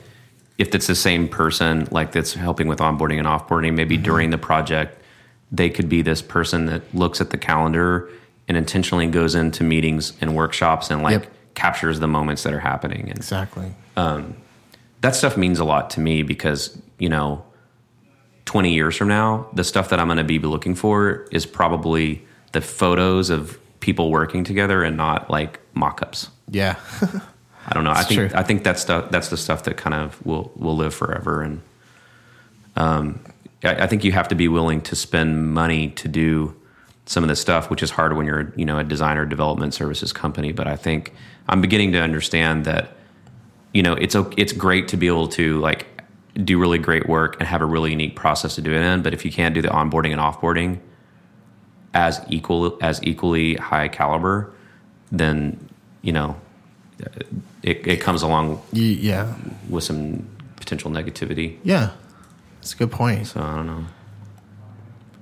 if 0.58 0.74
it's 0.74 0.88
the 0.88 0.96
same 0.96 1.28
person 1.28 1.88
like 1.92 2.14
that's 2.14 2.34
helping 2.34 2.68
with 2.70 2.80
onboarding 2.80 3.18
and 3.20 3.28
offboarding, 3.28 3.76
maybe 3.76 3.96
Mm-hmm. 3.98 4.04
during 4.06 4.30
the 4.32 4.38
project, 4.40 5.00
they 5.52 5.70
could 5.70 5.88
be 5.90 6.02
this 6.02 6.22
person 6.22 6.66
that 6.68 6.82
looks 6.94 7.22
at 7.22 7.30
the 7.30 7.38
calendar 7.38 8.10
and 8.48 8.58
intentionally 8.58 9.08
goes 9.08 9.36
into 9.36 9.64
meetings 9.64 10.14
and 10.22 10.36
workshops 10.36 10.90
and 10.90 11.02
like 11.04 11.12
Yep. 11.24 11.32
captures 11.56 12.00
the 12.00 12.08
moments 12.08 12.44
that 12.44 12.54
are 12.54 12.60
happening. 12.60 13.02
And 13.10 13.18
Exactly. 13.18 13.74
that 13.96 15.16
stuff 15.16 15.38
means 15.38 15.60
a 15.60 15.64
lot 15.66 15.90
to 15.92 16.00
me 16.00 16.24
because, 16.24 16.78
you 17.00 17.10
know, 17.10 17.44
20 18.46 18.74
years 18.74 18.96
from 18.96 19.08
now, 19.10 19.48
the 19.54 19.64
stuff 19.64 19.90
that 19.90 20.00
I'm 20.00 20.08
going 20.08 20.18
to 20.18 20.24
be 20.24 20.40
looking 20.40 20.76
for 20.76 21.28
is 21.32 21.46
probably 21.46 22.26
the 22.54 22.62
photos 22.62 23.30
of 23.30 23.58
people 23.80 24.10
working 24.10 24.44
together 24.44 24.84
and 24.84 24.96
not 24.98 25.30
like 25.30 25.60
mock-ups. 25.74 26.30
Yeah. 26.50 26.76
I 27.68 27.74
don't 27.74 27.84
know. 27.84 27.92
I 27.92 28.04
think 28.04 28.32
true. 28.32 28.40
I 28.40 28.44
think 28.44 28.64
that's 28.64 28.82
stuff 28.82 29.12
that's 29.12 29.28
the 29.28 29.36
stuff 29.36 29.64
that 29.64 29.76
kind 29.76 29.94
of 29.94 30.26
will 30.26 30.52
will 30.56 30.78
live 30.78 30.94
forever. 30.96 31.42
And 31.42 31.62
um, 32.78 33.20
I, 33.64 33.84
I 33.84 33.88
think 33.88 34.04
you 34.04 34.12
have 34.12 34.28
to 34.30 34.36
be 34.36 34.48
willing 34.48 34.82
to 34.82 34.96
spend 34.96 35.54
money 35.54 35.90
to 35.92 36.08
do 36.08 36.56
some 37.06 37.24
of 37.24 37.30
this 37.30 37.40
stuff, 37.40 37.70
which 37.70 37.82
is 37.82 37.90
hard 37.90 38.16
when 38.16 38.26
you're 38.26 38.54
you 38.56 38.66
know 38.66 38.78
a 38.78 38.84
designer 38.84 39.26
development 39.26 39.74
services 39.74 40.14
company. 40.14 40.52
But 40.52 40.68
I 40.68 40.76
think 40.76 41.14
I'm 41.48 41.62
beginning 41.62 41.92
to 41.94 42.02
understand 42.02 42.66
that 42.66 42.96
you 43.74 43.82
know 43.82 43.94
it's 43.94 44.16
it's 44.38 44.54
great 44.54 44.88
to 44.90 44.98
be 44.98 45.08
able 45.08 45.28
to 45.30 45.60
like 45.60 45.88
do 46.44 46.60
really 46.60 46.78
great 46.78 47.08
work 47.08 47.36
and 47.40 47.48
have 47.48 47.62
a 47.62 47.66
really 47.66 47.92
unique 47.92 48.16
process 48.16 48.56
to 48.56 48.62
do 48.62 48.72
it 48.72 48.82
in. 48.82 49.02
But 49.02 49.14
if 49.14 49.26
you 49.26 49.32
can't 49.32 49.56
do 49.56 49.62
the 49.62 49.70
onboarding 49.70 50.12
and 50.12 50.22
offboarding 50.22 50.80
as 51.94 52.22
equal 52.30 52.78
as 52.82 53.02
equally 53.04 53.56
high 53.56 53.88
caliber, 53.88 54.54
then 55.12 55.70
you 56.02 56.12
know 56.12 56.40
it, 57.64 57.88
it 57.88 57.98
comes 58.02 58.22
along 58.22 58.62
yeah. 58.72 59.34
with 59.70 59.84
some 59.84 60.28
potential 60.56 60.92
negativity. 60.92 61.58
Yeah. 61.64 61.92
That's 62.68 62.74
a 62.74 62.80
good 62.80 62.92
point. 62.92 63.28
So 63.28 63.40
I 63.40 63.56
don't 63.56 63.68
know. 63.68 63.86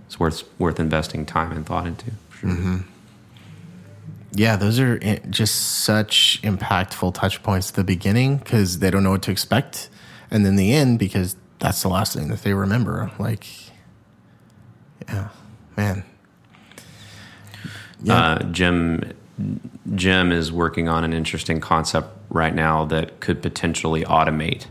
It's 0.08 0.20
worth 0.20 0.44
worth 0.58 0.80
investing 0.80 1.28
time 1.28 1.52
and 1.52 1.64
thought 1.64 1.86
into. 1.86 2.06
Sure. 2.32 2.80
Yeah, 4.32 4.56
those 4.56 4.80
are 4.80 4.98
just 5.30 5.84
such 5.84 6.42
impactful 6.42 7.14
touch 7.14 7.44
points 7.44 7.70
at 7.70 7.76
the 7.76 7.84
beginning 7.84 8.38
because 8.38 8.80
they 8.80 8.90
don't 8.90 9.04
know 9.04 9.12
what 9.12 9.22
to 9.24 9.32
expect, 9.32 9.90
and 10.32 10.44
then 10.44 10.56
the 10.56 10.74
end 10.74 10.98
because 10.98 11.36
that's 11.60 11.84
the 11.84 11.88
last 11.88 12.16
thing 12.16 12.30
that 12.30 12.42
they 12.42 12.56
remember. 12.56 13.12
Like, 13.20 13.46
yeah, 15.08 15.30
man. 15.78 16.04
Yeah. 18.02 18.16
Uh, 18.16 18.44
Jim 18.46 19.14
Jim 19.94 20.32
is 20.32 20.52
working 20.52 20.90
on 20.90 21.04
an 21.04 21.14
interesting 21.14 21.60
concept 21.60 22.08
right 22.32 22.56
now 22.56 22.86
that 22.86 23.20
could 23.20 23.44
potentially 23.44 24.04
automate 24.04 24.66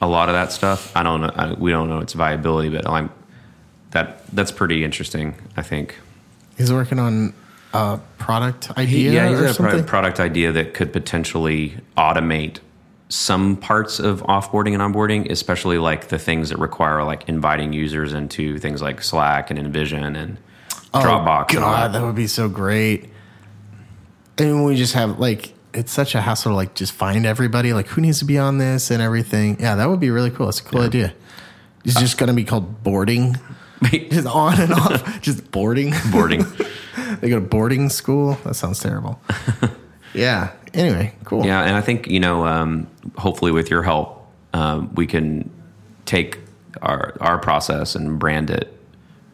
a 0.00 0.06
lot 0.06 0.28
of 0.28 0.34
that 0.34 0.52
stuff. 0.52 0.94
I 0.96 1.02
don't 1.02 1.20
know. 1.20 1.30
I, 1.34 1.52
we 1.54 1.70
don't 1.70 1.88
know 1.88 1.98
its 1.98 2.12
viability, 2.12 2.68
but 2.68 2.88
I'm 2.88 3.10
that 3.90 4.26
that's 4.34 4.52
pretty 4.52 4.84
interesting. 4.84 5.34
I 5.56 5.62
think. 5.62 5.96
He's 6.56 6.72
working 6.72 6.98
on 6.98 7.34
a 7.72 8.00
product 8.18 8.70
idea 8.78 9.12
yeah, 9.12 9.28
he's 9.28 9.38
or 9.38 9.42
got 9.42 9.50
a 9.50 9.54
something. 9.54 9.84
product 9.84 10.18
idea 10.20 10.52
that 10.52 10.74
could 10.74 10.92
potentially 10.92 11.76
automate 11.96 12.58
some 13.10 13.56
parts 13.56 13.98
of 13.98 14.22
offboarding 14.24 14.74
and 14.78 14.82
onboarding, 14.94 15.30
especially 15.30 15.78
like 15.78 16.08
the 16.08 16.18
things 16.18 16.48
that 16.50 16.58
require 16.58 17.04
like 17.04 17.28
inviting 17.28 17.72
users 17.72 18.12
into 18.12 18.58
things 18.58 18.82
like 18.82 19.02
Slack 19.02 19.50
and 19.50 19.58
InVision 19.58 20.16
and 20.16 20.38
oh, 20.92 21.00
Dropbox. 21.00 21.50
and 21.50 21.58
Oh, 21.58 21.60
God, 21.62 21.92
that. 21.94 21.98
that 22.00 22.04
would 22.04 22.14
be 22.16 22.26
so 22.26 22.48
great. 22.48 23.08
And 24.36 24.64
we 24.64 24.76
just 24.76 24.94
have 24.94 25.18
like 25.18 25.54
it's 25.74 25.92
such 25.92 26.14
a 26.14 26.20
hassle 26.20 26.52
to 26.52 26.56
like 26.56 26.74
just 26.74 26.92
find 26.92 27.26
everybody. 27.26 27.72
Like 27.72 27.86
who 27.88 28.00
needs 28.00 28.18
to 28.20 28.24
be 28.24 28.38
on 28.38 28.58
this 28.58 28.90
and 28.90 29.02
everything. 29.02 29.58
Yeah, 29.60 29.74
that 29.76 29.88
would 29.88 30.00
be 30.00 30.10
really 30.10 30.30
cool. 30.30 30.46
That's 30.46 30.60
a 30.60 30.64
cool 30.64 30.80
idea. 30.82 31.14
It's 31.84 31.98
just 31.98 32.18
gonna 32.18 32.34
be 32.34 32.44
called 32.44 32.82
boarding. 32.82 33.36
Just 33.92 34.26
on 34.26 34.60
and 34.60 34.72
off. 34.72 35.20
just 35.22 35.52
boarding. 35.52 35.94
boarding. 36.10 36.44
they 37.20 37.28
go 37.28 37.36
to 37.36 37.40
boarding 37.40 37.88
school. 37.90 38.36
That 38.42 38.54
sounds 38.54 38.80
terrible. 38.80 39.20
yeah. 40.12 40.50
Anyway, 40.74 41.14
cool. 41.22 41.46
Yeah, 41.46 41.62
and 41.62 41.76
I 41.76 41.80
think 41.80 42.08
you 42.08 42.18
know, 42.18 42.44
um, 42.44 42.88
hopefully 43.16 43.52
with 43.52 43.70
your 43.70 43.84
help, 43.84 44.26
um, 44.52 44.92
we 44.96 45.06
can 45.06 45.48
take 46.06 46.40
our 46.82 47.14
our 47.20 47.38
process 47.38 47.94
and 47.94 48.18
brand 48.18 48.50
it, 48.50 48.76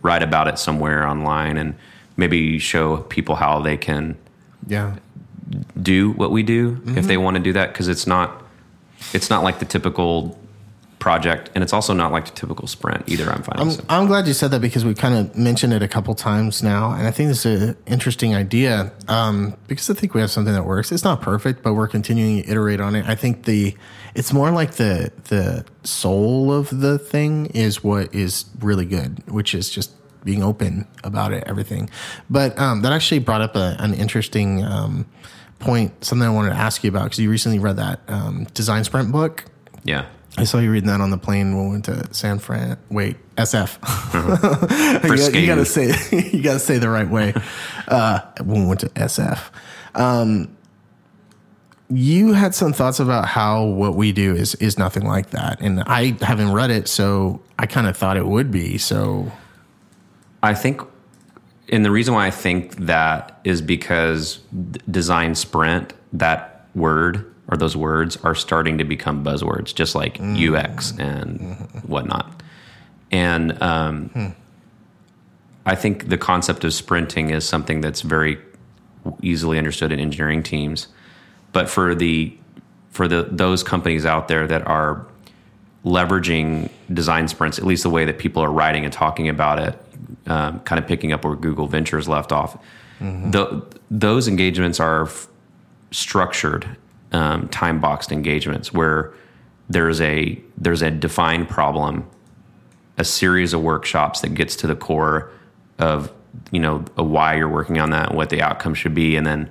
write 0.02 0.22
about 0.22 0.46
it 0.46 0.58
somewhere 0.58 1.08
online, 1.08 1.56
and 1.56 1.74
maybe 2.18 2.58
show 2.58 2.98
people 2.98 3.36
how 3.36 3.60
they 3.60 3.78
can 3.78 4.14
Yeah. 4.66 4.96
Do 5.80 6.12
what 6.12 6.30
we 6.30 6.42
do 6.42 6.72
Mm-hmm. 6.76 6.98
if 6.98 7.06
they 7.06 7.16
want 7.16 7.36
to 7.36 7.42
do 7.42 7.52
that 7.52 7.72
because 7.72 7.88
it's 7.88 8.06
not 8.06 8.42
it's 9.12 9.28
not 9.30 9.42
like 9.42 9.58
the 9.58 9.64
typical 9.64 10.38
project 10.98 11.50
and 11.54 11.62
it's 11.62 11.74
also 11.74 11.92
not 11.92 12.12
like 12.12 12.24
the 12.24 12.30
typical 12.30 12.66
sprint 12.66 13.06
either 13.06 13.30
i'm 13.30 13.42
finding 13.42 13.78
I'm. 13.78 13.86
I'm 13.90 14.06
glad 14.06 14.26
you 14.26 14.32
said 14.32 14.50
that 14.52 14.60
because 14.60 14.86
we 14.86 14.94
kind 14.94 15.14
of 15.14 15.36
mentioned 15.36 15.74
it 15.74 15.82
a 15.82 15.88
couple 15.88 16.14
times 16.14 16.62
now, 16.62 16.92
and 16.92 17.06
I 17.06 17.10
think 17.10 17.28
this 17.28 17.44
is 17.44 17.62
an 17.62 17.76
interesting 17.86 18.34
idea 18.34 18.90
um, 19.08 19.54
because 19.68 19.90
I 19.90 19.94
think 19.94 20.14
we 20.14 20.22
have 20.22 20.30
something 20.30 20.54
that 20.54 20.64
works. 20.64 20.90
It's 20.92 21.04
not 21.04 21.20
perfect, 21.20 21.62
but 21.62 21.74
we're 21.74 21.88
continuing 21.88 22.42
to 22.42 22.48
iterate 22.50 22.80
on 22.80 22.94
it. 22.96 23.04
I 23.06 23.14
think 23.16 23.44
the 23.44 23.76
it's 24.14 24.32
more 24.32 24.50
like 24.50 24.72
the 24.76 25.12
the 25.24 25.66
soul 25.82 26.50
of 26.52 26.70
the 26.80 26.98
thing 26.98 27.46
is 27.46 27.84
what 27.84 28.14
is 28.14 28.46
really 28.60 28.86
good, 28.86 29.22
which 29.28 29.54
is 29.54 29.68
just 29.68 29.90
being 30.24 30.42
open 30.42 30.86
about 31.02 31.32
it, 31.34 31.44
everything. 31.46 31.90
But 32.30 32.58
um, 32.58 32.80
that 32.80 32.92
actually 32.92 33.18
brought 33.20 33.42
up 33.42 33.56
a, 33.56 33.76
an 33.78 33.92
interesting 33.92 34.64
um, 34.64 35.04
point, 35.58 36.04
something 36.04 36.26
I 36.26 36.30
wanted 36.30 36.50
to 36.50 36.56
ask 36.56 36.84
you 36.84 36.90
about 36.90 37.04
because 37.04 37.18
you 37.18 37.30
recently 37.30 37.58
read 37.58 37.76
that 37.76 38.00
um, 38.08 38.44
design 38.54 38.84
sprint 38.84 39.12
book. 39.12 39.44
yeah 39.84 40.06
I 40.36 40.44
saw 40.44 40.58
you 40.58 40.70
reading 40.70 40.88
that 40.88 41.00
on 41.00 41.10
the 41.10 41.18
plane 41.18 41.56
when 41.56 41.66
we 41.66 41.70
went 41.72 41.84
to 41.84 42.12
San 42.12 42.40
Fran. 42.40 42.76
Wait, 42.90 43.16
SF. 43.36 43.68
For 45.06 45.14
you, 45.14 45.40
you 45.40 45.46
gotta 45.46 45.64
say 45.64 45.94
you 46.32 46.42
gotta 46.42 46.58
say 46.58 46.78
the 46.78 46.88
right 46.88 47.08
way. 47.08 47.34
Uh, 47.86 48.20
when 48.42 48.62
we 48.62 48.66
went 48.66 48.80
to 48.80 48.88
SF, 48.88 49.50
um, 49.94 50.56
you 51.88 52.32
had 52.32 52.52
some 52.52 52.72
thoughts 52.72 52.98
about 52.98 53.28
how 53.28 53.64
what 53.64 53.94
we 53.94 54.10
do 54.10 54.34
is 54.34 54.56
is 54.56 54.76
nothing 54.76 55.06
like 55.06 55.30
that, 55.30 55.60
and 55.60 55.84
I 55.86 56.16
haven't 56.20 56.52
read 56.52 56.70
it, 56.70 56.88
so 56.88 57.40
I 57.56 57.66
kind 57.66 57.86
of 57.86 57.96
thought 57.96 58.16
it 58.16 58.26
would 58.26 58.50
be. 58.50 58.78
So 58.78 59.30
i 60.44 60.52
think 60.52 60.82
and 61.70 61.84
the 61.84 61.90
reason 61.90 62.14
why 62.14 62.26
i 62.26 62.30
think 62.30 62.76
that 62.76 63.40
is 63.44 63.60
because 63.60 64.38
design 64.90 65.34
sprint 65.34 65.92
that 66.12 66.66
word 66.74 67.30
or 67.48 67.56
those 67.56 67.76
words 67.76 68.16
are 68.18 68.34
starting 68.34 68.78
to 68.78 68.84
become 68.84 69.24
buzzwords 69.24 69.74
just 69.74 69.94
like 69.94 70.18
mm. 70.18 70.54
ux 70.54 70.92
and 70.98 71.40
mm-hmm. 71.40 71.78
whatnot. 71.88 72.42
And 73.14 73.62
um, 73.62 74.08
hmm. 74.08 74.26
I 75.64 75.76
think 75.76 76.08
the 76.08 76.18
concept 76.18 76.64
of 76.64 76.74
sprinting 76.74 77.30
is 77.30 77.48
something 77.48 77.80
that's 77.80 78.00
very 78.00 78.38
easily 79.22 79.56
understood 79.56 79.92
in 79.92 80.00
engineering 80.00 80.42
teams. 80.42 80.88
But 81.52 81.68
for 81.68 81.94
the 81.94 82.36
for 82.90 83.06
the 83.06 83.28
those 83.30 83.62
companies 83.62 84.04
out 84.04 84.26
there 84.26 84.48
that 84.48 84.66
are 84.66 85.06
leveraging 85.84 86.70
design 86.92 87.28
sprints, 87.28 87.58
at 87.58 87.64
least 87.64 87.82
the 87.82 87.90
way 87.90 88.04
that 88.04 88.18
people 88.18 88.42
are 88.42 88.50
writing 88.50 88.84
and 88.84 88.92
talking 88.92 89.28
about 89.28 89.58
it, 89.58 89.78
um, 90.26 90.60
kind 90.60 90.78
of 90.78 90.86
picking 90.88 91.12
up 91.12 91.24
where 91.24 91.36
Google 91.36 91.66
Ventures 91.66 92.08
left 92.08 92.32
off, 92.32 92.58
tho- 93.00 93.66
those 93.90 94.28
engagements 94.28 94.80
are 94.80 95.02
f- 95.04 95.28
structured, 95.90 96.76
um, 97.12 97.48
time 97.48 97.80
boxed 97.80 98.10
engagements 98.10 98.72
where 98.72 99.12
there's 99.68 100.00
a 100.00 100.40
there's 100.58 100.82
a 100.82 100.90
defined 100.90 101.48
problem 101.48 102.08
a 102.98 103.04
series 103.04 103.52
of 103.52 103.60
workshops 103.62 104.20
that 104.20 104.34
gets 104.34 104.56
to 104.56 104.66
the 104.66 104.76
core 104.76 105.30
of 105.78 106.12
you 106.50 106.60
know 106.60 106.78
why 106.96 107.34
you're 107.34 107.48
working 107.48 107.78
on 107.78 107.90
that 107.90 108.08
and 108.08 108.16
what 108.16 108.30
the 108.30 108.42
outcome 108.42 108.74
should 108.74 108.94
be 108.94 109.16
and 109.16 109.26
then 109.26 109.50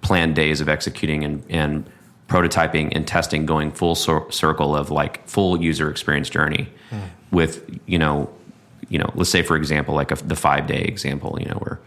planned 0.00 0.34
days 0.34 0.60
of 0.60 0.68
executing 0.68 1.24
and, 1.24 1.44
and 1.48 1.90
prototyping 2.32 2.92
and 2.94 3.06
testing 3.06 3.46
going 3.46 3.70
full 3.70 3.94
cir- 3.94 4.30
circle 4.30 4.74
of 4.74 4.90
like 4.90 5.26
full 5.28 5.60
user 5.60 5.90
experience 5.90 6.30
journey 6.30 6.68
hmm. 6.90 7.00
with 7.30 7.78
you 7.86 7.98
know 7.98 8.30
you 8.88 8.98
know 8.98 9.10
let's 9.14 9.30
say 9.30 9.42
for 9.42 9.56
example 9.56 9.94
like 9.94 10.10
a, 10.10 10.14
the 10.16 10.36
five 10.36 10.66
day 10.66 10.82
example 10.82 11.36
you 11.40 11.46
know 11.46 11.56
where 11.56 11.80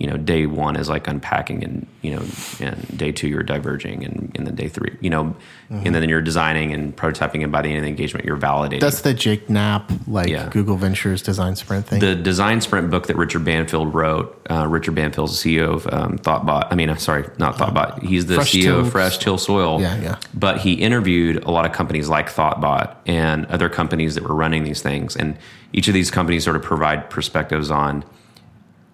you 0.00 0.06
know 0.06 0.16
day 0.16 0.46
one 0.46 0.76
is 0.76 0.88
like 0.88 1.06
unpacking 1.06 1.62
and 1.62 1.86
you 2.00 2.10
know 2.16 2.22
and 2.60 2.98
day 2.98 3.12
two 3.12 3.28
you're 3.28 3.42
diverging 3.42 4.02
and, 4.02 4.32
and 4.34 4.46
then 4.46 4.54
day 4.54 4.66
three 4.66 4.96
you 5.02 5.10
know 5.10 5.36
and 5.68 5.94
then 5.94 6.08
you're 6.08 6.22
designing 6.22 6.72
and 6.72 6.96
prototyping 6.96 7.42
and 7.44 7.52
by 7.52 7.60
the 7.62 7.68
end 7.68 7.76
of 7.76 7.82
the 7.84 7.88
engagement 7.90 8.24
you're 8.24 8.36
validating 8.38 8.80
that's 8.80 9.02
the 9.02 9.12
Jake 9.14 9.48
Knapp 9.50 9.92
like 10.08 10.28
Yeah. 10.28 10.48
Google 10.48 10.76
Ventures 10.76 11.20
design 11.22 11.54
sprint 11.54 11.86
thing. 11.86 12.00
the 12.00 12.14
design 12.14 12.60
sprint 12.62 12.90
book 12.90 13.06
that 13.08 13.16
Richard 13.16 13.44
Banfield 13.44 13.92
wrote. 13.94 14.36
Uh, 14.50 14.66
Richard 14.66 14.94
Banfield's 14.96 15.40
the 15.42 15.58
CEO 15.58 15.74
of 15.74 15.86
um, 15.92 16.18
Thoughtbot. 16.18 16.68
I 16.72 16.74
mean, 16.74 16.88
uh, 16.88 16.96
sorry, 16.96 17.28
not 17.38 17.54
Thoughtbot. 17.56 18.02
He's 18.02 18.26
the 18.26 18.36
Fresh 18.36 18.52
CEO 18.52 18.62
Till- 18.62 18.80
of 18.80 18.90
Fresh 18.90 19.18
Tilled 19.18 19.40
Soil. 19.40 19.80
Yeah, 19.80 20.00
yeah. 20.00 20.16
But 20.34 20.58
he 20.58 20.72
interviewed 20.74 21.44
a 21.44 21.50
lot 21.52 21.66
of 21.66 21.72
companies 21.72 22.08
like 22.08 22.28
Thoughtbot 22.30 22.96
and 23.06 23.46
other 23.46 23.68
companies 23.68 24.14
that 24.16 24.24
were 24.24 24.34
running 24.34 24.64
these 24.64 24.82
things, 24.82 25.14
and 25.14 25.36
each 25.72 25.86
of 25.88 25.94
these 25.94 26.10
companies 26.10 26.42
sort 26.42 26.56
of 26.56 26.62
provide 26.62 27.10
perspectives 27.10 27.70
on 27.70 28.02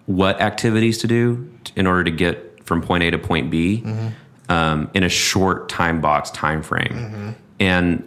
what 0.07 0.41
activities 0.41 0.97
to 0.99 1.07
do 1.07 1.47
in 1.75 1.85
order 1.85 2.03
to 2.03 2.11
get 2.11 2.65
from 2.65 2.81
point 2.81 3.03
A 3.03 3.11
to 3.11 3.17
point 3.19 3.51
B 3.51 3.83
Mm-hmm. 3.85 4.07
um, 4.51 4.89
in 4.93 5.03
a 5.03 5.09
short 5.09 5.69
time 5.69 6.01
box 6.01 6.31
time 6.31 6.63
frame. 6.63 7.35
And 7.59 8.03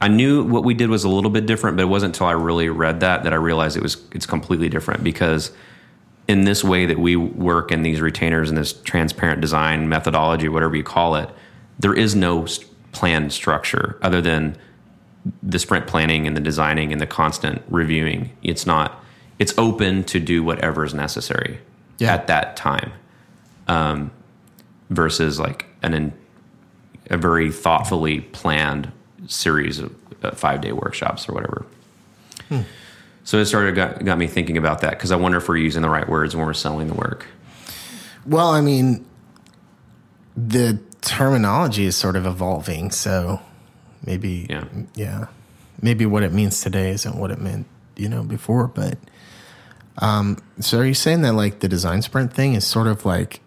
I 0.00 0.06
knew 0.08 0.44
what 0.44 0.62
we 0.64 0.74
did 0.74 0.90
was 0.90 1.02
a 1.04 1.08
little 1.08 1.30
bit 1.30 1.46
different, 1.46 1.76
but 1.76 1.82
it 1.82 1.88
wasn't 1.88 2.14
until 2.14 2.26
I 2.28 2.32
really 2.32 2.68
read 2.68 3.00
that 3.00 3.24
that 3.24 3.32
I 3.32 3.36
realized 3.36 3.76
it 3.76 3.82
was 3.82 3.96
it's 4.12 4.26
completely 4.26 4.68
different 4.68 5.02
because 5.02 5.50
in 6.28 6.44
this 6.44 6.62
way 6.62 6.86
that 6.86 6.98
we 6.98 7.16
work 7.16 7.72
in 7.72 7.82
these 7.82 8.00
retainers 8.00 8.48
and 8.50 8.58
this 8.58 8.72
transparent 8.72 9.40
design 9.40 9.88
methodology, 9.88 10.48
whatever 10.48 10.76
you 10.76 10.84
call 10.84 11.14
it, 11.16 11.28
there 11.78 11.94
is 11.94 12.14
no 12.14 12.46
planned 12.92 13.32
structure 13.32 13.98
other 14.02 14.20
than 14.20 14.56
the 15.42 15.58
sprint 15.58 15.86
planning 15.86 16.26
and 16.26 16.36
the 16.36 16.40
designing 16.40 16.92
and 16.92 17.00
the 17.00 17.06
constant 17.06 17.62
reviewing. 17.68 18.30
It's 18.42 18.66
not. 18.66 19.02
It's 19.38 19.54
open 19.58 20.04
to 20.04 20.18
do 20.20 20.42
whatever 20.42 20.84
is 20.84 20.94
necessary 20.94 21.60
Yeah. 21.98 22.14
at 22.14 22.26
that 22.26 22.56
time, 22.56 22.92
um, 23.68 24.10
versus 24.90 25.38
like 25.38 25.66
an 25.82 25.94
in, 25.94 26.12
a 27.10 27.16
very 27.16 27.50
thoughtfully 27.52 28.20
planned 28.20 28.90
series 29.26 29.78
of 29.78 29.94
uh, 30.22 30.32
five 30.32 30.60
day 30.60 30.72
workshops 30.72 31.28
or 31.28 31.32
whatever. 31.34 31.64
So 33.24 33.38
it 33.38 33.44
started 33.44 33.74
got, 33.74 34.02
got 34.06 34.16
me 34.16 34.26
thinking 34.26 34.56
about 34.56 34.80
that 34.80 34.90
because 34.92 35.12
I 35.12 35.16
wonder 35.16 35.36
if 35.36 35.48
we're 35.48 35.58
using 35.58 35.82
the 35.82 35.90
right 35.90 36.08
words 36.08 36.34
when 36.34 36.46
we're 36.46 36.54
selling 36.54 36.88
the 36.88 36.94
work. 36.94 37.26
Well, 38.24 38.48
I 38.48 38.62
mean, 38.62 39.04
the 40.34 40.80
terminology 41.02 41.84
is 41.84 41.94
sort 41.96 42.16
of 42.16 42.24
evolving, 42.26 42.90
so 42.90 43.40
maybe, 44.06 44.46
Yeah. 44.48 44.64
yeah, 44.94 45.26
maybe 45.82 46.06
what 46.06 46.22
it 46.22 46.32
means 46.32 46.60
today 46.62 46.90
isn't 46.90 47.16
what 47.16 47.30
it 47.30 47.38
meant, 47.40 47.66
you 47.96 48.08
know, 48.08 48.22
before. 48.22 48.66
But 48.66 48.96
um, 49.98 50.38
so 50.60 50.78
are 50.78 50.84
you 50.84 50.94
saying 50.94 51.22
that 51.22 51.34
like 51.34 51.60
the 51.60 51.68
design 51.68 52.02
sprint 52.02 52.32
thing 52.32 52.54
is 52.54 52.66
sort 52.66 52.86
of 52.86 53.04
like 53.04 53.40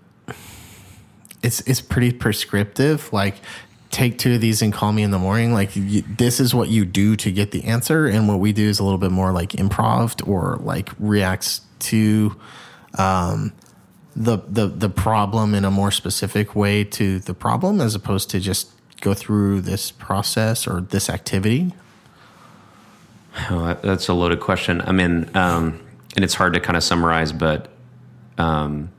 it's 1.44 1.62
it's 1.62 1.82
pretty 1.82 2.12
prescriptive, 2.12 3.12
like. 3.14 3.36
Take 3.90 4.18
two 4.18 4.36
of 4.36 4.42
these 4.42 4.62
and 4.62 4.72
call 4.72 4.94
me 4.94 5.04
in 5.04 5.12
the 5.12 5.20
morning. 5.20 5.54
Like 5.54 5.76
you, 5.76 6.04
this 6.04 6.40
is 6.40 6.56
what 6.56 6.70
you 6.70 6.86
do 6.86 7.18
to 7.18 7.30
get 7.30 7.52
the 7.52 7.66
answer, 7.66 8.08
and 8.08 8.26
what 8.26 8.40
we 8.40 8.54
do 8.54 8.70
is 8.70 8.80
a 8.80 8.84
little 8.86 8.98
bit 8.98 9.12
more 9.12 9.34
like 9.34 9.50
improv 9.50 10.26
or 10.26 10.60
like 10.62 10.92
reacts 10.98 11.60
to 11.80 12.34
the 14.16 14.38
the 14.48 14.68
the 14.68 14.90
problem 14.90 15.54
in 15.54 15.66
a 15.66 15.72
more 15.72 15.92
specific 15.92 16.56
way 16.56 16.86
to 16.86 17.20
the 17.20 17.34
problem 17.34 17.82
as 17.82 17.96
opposed 17.96 18.30
to 18.30 18.40
just 18.40 18.72
go 19.02 19.14
through 19.14 19.62
this 19.62 19.92
process 19.92 20.68
or 20.68 20.82
this 20.82 21.10
activity 21.10 21.74
Oh, 23.50 23.78
that's 23.82 24.08
a 24.10 24.14
loaded 24.14 24.42
question. 24.42 24.82
I 24.82 24.92
mean, 24.92 25.30
um, 25.36 25.80
and 26.16 26.24
it's 26.24 26.34
hard 26.34 26.54
to 26.54 26.60
kind 26.60 26.78
of 26.78 26.84
summarize, 26.84 27.32
but 27.32 27.70
um, 28.38 28.92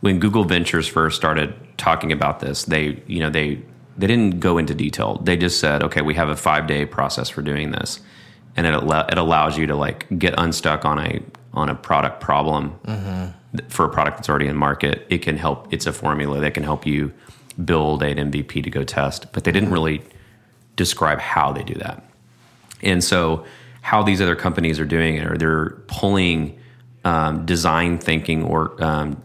when 0.00 0.18
Google 0.18 0.44
Ventures 0.44 0.86
first 0.86 1.16
started 1.16 1.54
talking 1.76 2.12
about 2.12 2.40
this, 2.40 2.64
they, 2.64 3.02
you 3.06 3.20
know, 3.20 3.30
they 3.30 3.62
they 3.96 4.06
didn't 4.06 4.40
go 4.40 4.56
into 4.56 4.74
detail. 4.74 5.20
They 5.22 5.36
just 5.36 5.60
said, 5.60 5.82
okay, 5.82 6.00
we 6.00 6.14
have 6.14 6.28
a 6.28 6.36
five 6.36 6.66
day 6.66 6.86
process 6.86 7.28
for 7.28 7.42
doing 7.42 7.70
this, 7.72 8.00
and 8.56 8.66
it 8.66 8.74
allow, 8.74 9.06
it 9.06 9.18
allows 9.18 9.58
you 9.58 9.66
to 9.66 9.74
like 9.74 10.06
get 10.18 10.34
unstuck 10.38 10.84
on 10.84 10.98
a 10.98 11.20
on 11.52 11.68
a 11.68 11.74
product 11.74 12.20
problem 12.20 12.78
th- 13.56 13.68
for 13.68 13.84
a 13.84 13.88
product 13.88 14.16
that's 14.18 14.28
already 14.28 14.46
in 14.46 14.56
market. 14.56 15.06
It 15.10 15.18
can 15.18 15.36
help. 15.36 15.72
It's 15.72 15.86
a 15.86 15.92
formula 15.92 16.40
that 16.40 16.54
can 16.54 16.62
help 16.62 16.86
you 16.86 17.12
build 17.64 18.02
an 18.02 18.30
MVP 18.30 18.62
to 18.64 18.70
go 18.70 18.84
test, 18.84 19.32
but 19.32 19.44
they 19.44 19.52
didn't 19.52 19.70
really 19.70 20.02
describe 20.76 21.18
how 21.18 21.52
they 21.52 21.62
do 21.62 21.74
that. 21.74 22.02
And 22.82 23.04
so, 23.04 23.44
how 23.82 24.02
these 24.02 24.20
other 24.20 24.36
companies 24.36 24.78
are 24.78 24.84
doing 24.84 25.16
it, 25.16 25.26
or 25.26 25.36
they're 25.36 25.70
pulling 25.86 26.58
um, 27.04 27.46
design 27.46 27.98
thinking 27.98 28.42
or 28.44 28.82
um, 28.82 29.22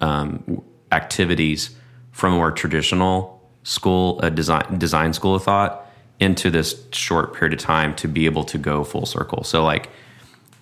um, 0.00 0.62
activities 0.92 1.74
from 2.12 2.32
a 2.32 2.36
more 2.36 2.50
traditional 2.50 3.40
school, 3.62 4.18
a 4.22 4.30
design 4.30 4.78
design 4.78 5.12
school 5.12 5.34
of 5.34 5.42
thought, 5.44 5.86
into 6.20 6.50
this 6.50 6.82
short 6.92 7.34
period 7.34 7.52
of 7.52 7.58
time 7.64 7.94
to 7.96 8.08
be 8.08 8.24
able 8.26 8.44
to 8.44 8.58
go 8.58 8.82
full 8.82 9.06
circle. 9.06 9.44
So, 9.44 9.62
like, 9.62 9.88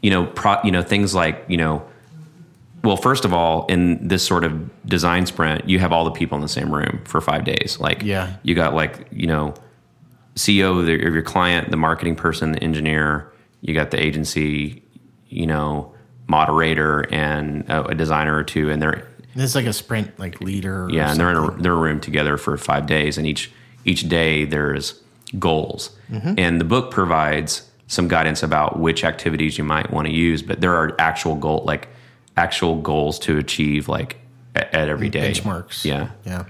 you 0.02 0.10
know, 0.10 0.26
pro, 0.26 0.56
you 0.64 0.70
know, 0.70 0.82
things 0.82 1.14
like 1.14 1.44
you 1.48 1.56
know. 1.56 1.86
Well, 2.84 2.96
first 2.96 3.24
of 3.24 3.32
all, 3.32 3.66
in 3.66 4.06
this 4.06 4.24
sort 4.24 4.44
of 4.44 4.86
design 4.86 5.26
sprint, 5.26 5.68
you 5.68 5.80
have 5.80 5.92
all 5.92 6.04
the 6.04 6.12
people 6.12 6.36
in 6.36 6.42
the 6.42 6.48
same 6.48 6.72
room 6.72 7.00
for 7.04 7.20
five 7.20 7.44
days. 7.44 7.78
Like, 7.80 8.02
Yeah. 8.02 8.36
you 8.44 8.54
got 8.54 8.74
like 8.74 9.08
you 9.10 9.26
know 9.26 9.54
CEO 10.36 10.78
of, 10.78 10.86
the, 10.86 10.94
of 11.06 11.14
your 11.14 11.22
client, 11.22 11.70
the 11.70 11.76
marketing 11.76 12.14
person, 12.16 12.52
the 12.52 12.62
engineer. 12.62 13.32
You 13.66 13.74
got 13.74 13.90
the 13.90 14.00
agency, 14.00 14.84
you 15.28 15.44
know, 15.44 15.92
moderator, 16.28 17.00
and 17.12 17.68
a, 17.68 17.86
a 17.86 17.94
designer 17.96 18.36
or 18.36 18.44
two, 18.44 18.70
and 18.70 18.80
they're 18.80 19.08
this 19.34 19.50
is 19.50 19.54
like 19.56 19.66
a 19.66 19.72
sprint 19.72 20.16
like 20.20 20.40
leader 20.40 20.84
or 20.84 20.90
yeah, 20.90 21.10
and 21.10 21.18
they're 21.18 21.30
in 21.30 21.36
a, 21.36 21.50
they're 21.60 21.72
in 21.72 21.78
a 21.78 21.80
room 21.80 22.00
together 22.00 22.36
for 22.36 22.56
five 22.56 22.86
days, 22.86 23.18
and 23.18 23.26
each 23.26 23.50
each 23.84 24.08
day 24.08 24.44
there's 24.44 25.02
goals, 25.40 25.90
mm-hmm. 26.08 26.34
and 26.38 26.60
the 26.60 26.64
book 26.64 26.92
provides 26.92 27.68
some 27.88 28.06
guidance 28.06 28.44
about 28.44 28.78
which 28.78 29.02
activities 29.02 29.58
you 29.58 29.64
might 29.64 29.90
want 29.90 30.06
to 30.06 30.14
use, 30.14 30.42
but 30.42 30.60
there 30.60 30.74
are 30.74 30.94
actual 31.00 31.34
goal 31.34 31.64
like 31.66 31.88
actual 32.36 32.80
goals 32.80 33.18
to 33.18 33.36
achieve 33.36 33.88
like 33.88 34.16
at, 34.54 34.72
at 34.72 34.88
every 34.88 35.08
day. 35.08 35.32
Benchmarks. 35.32 35.84
Yeah, 35.84 36.10
yeah. 36.24 36.44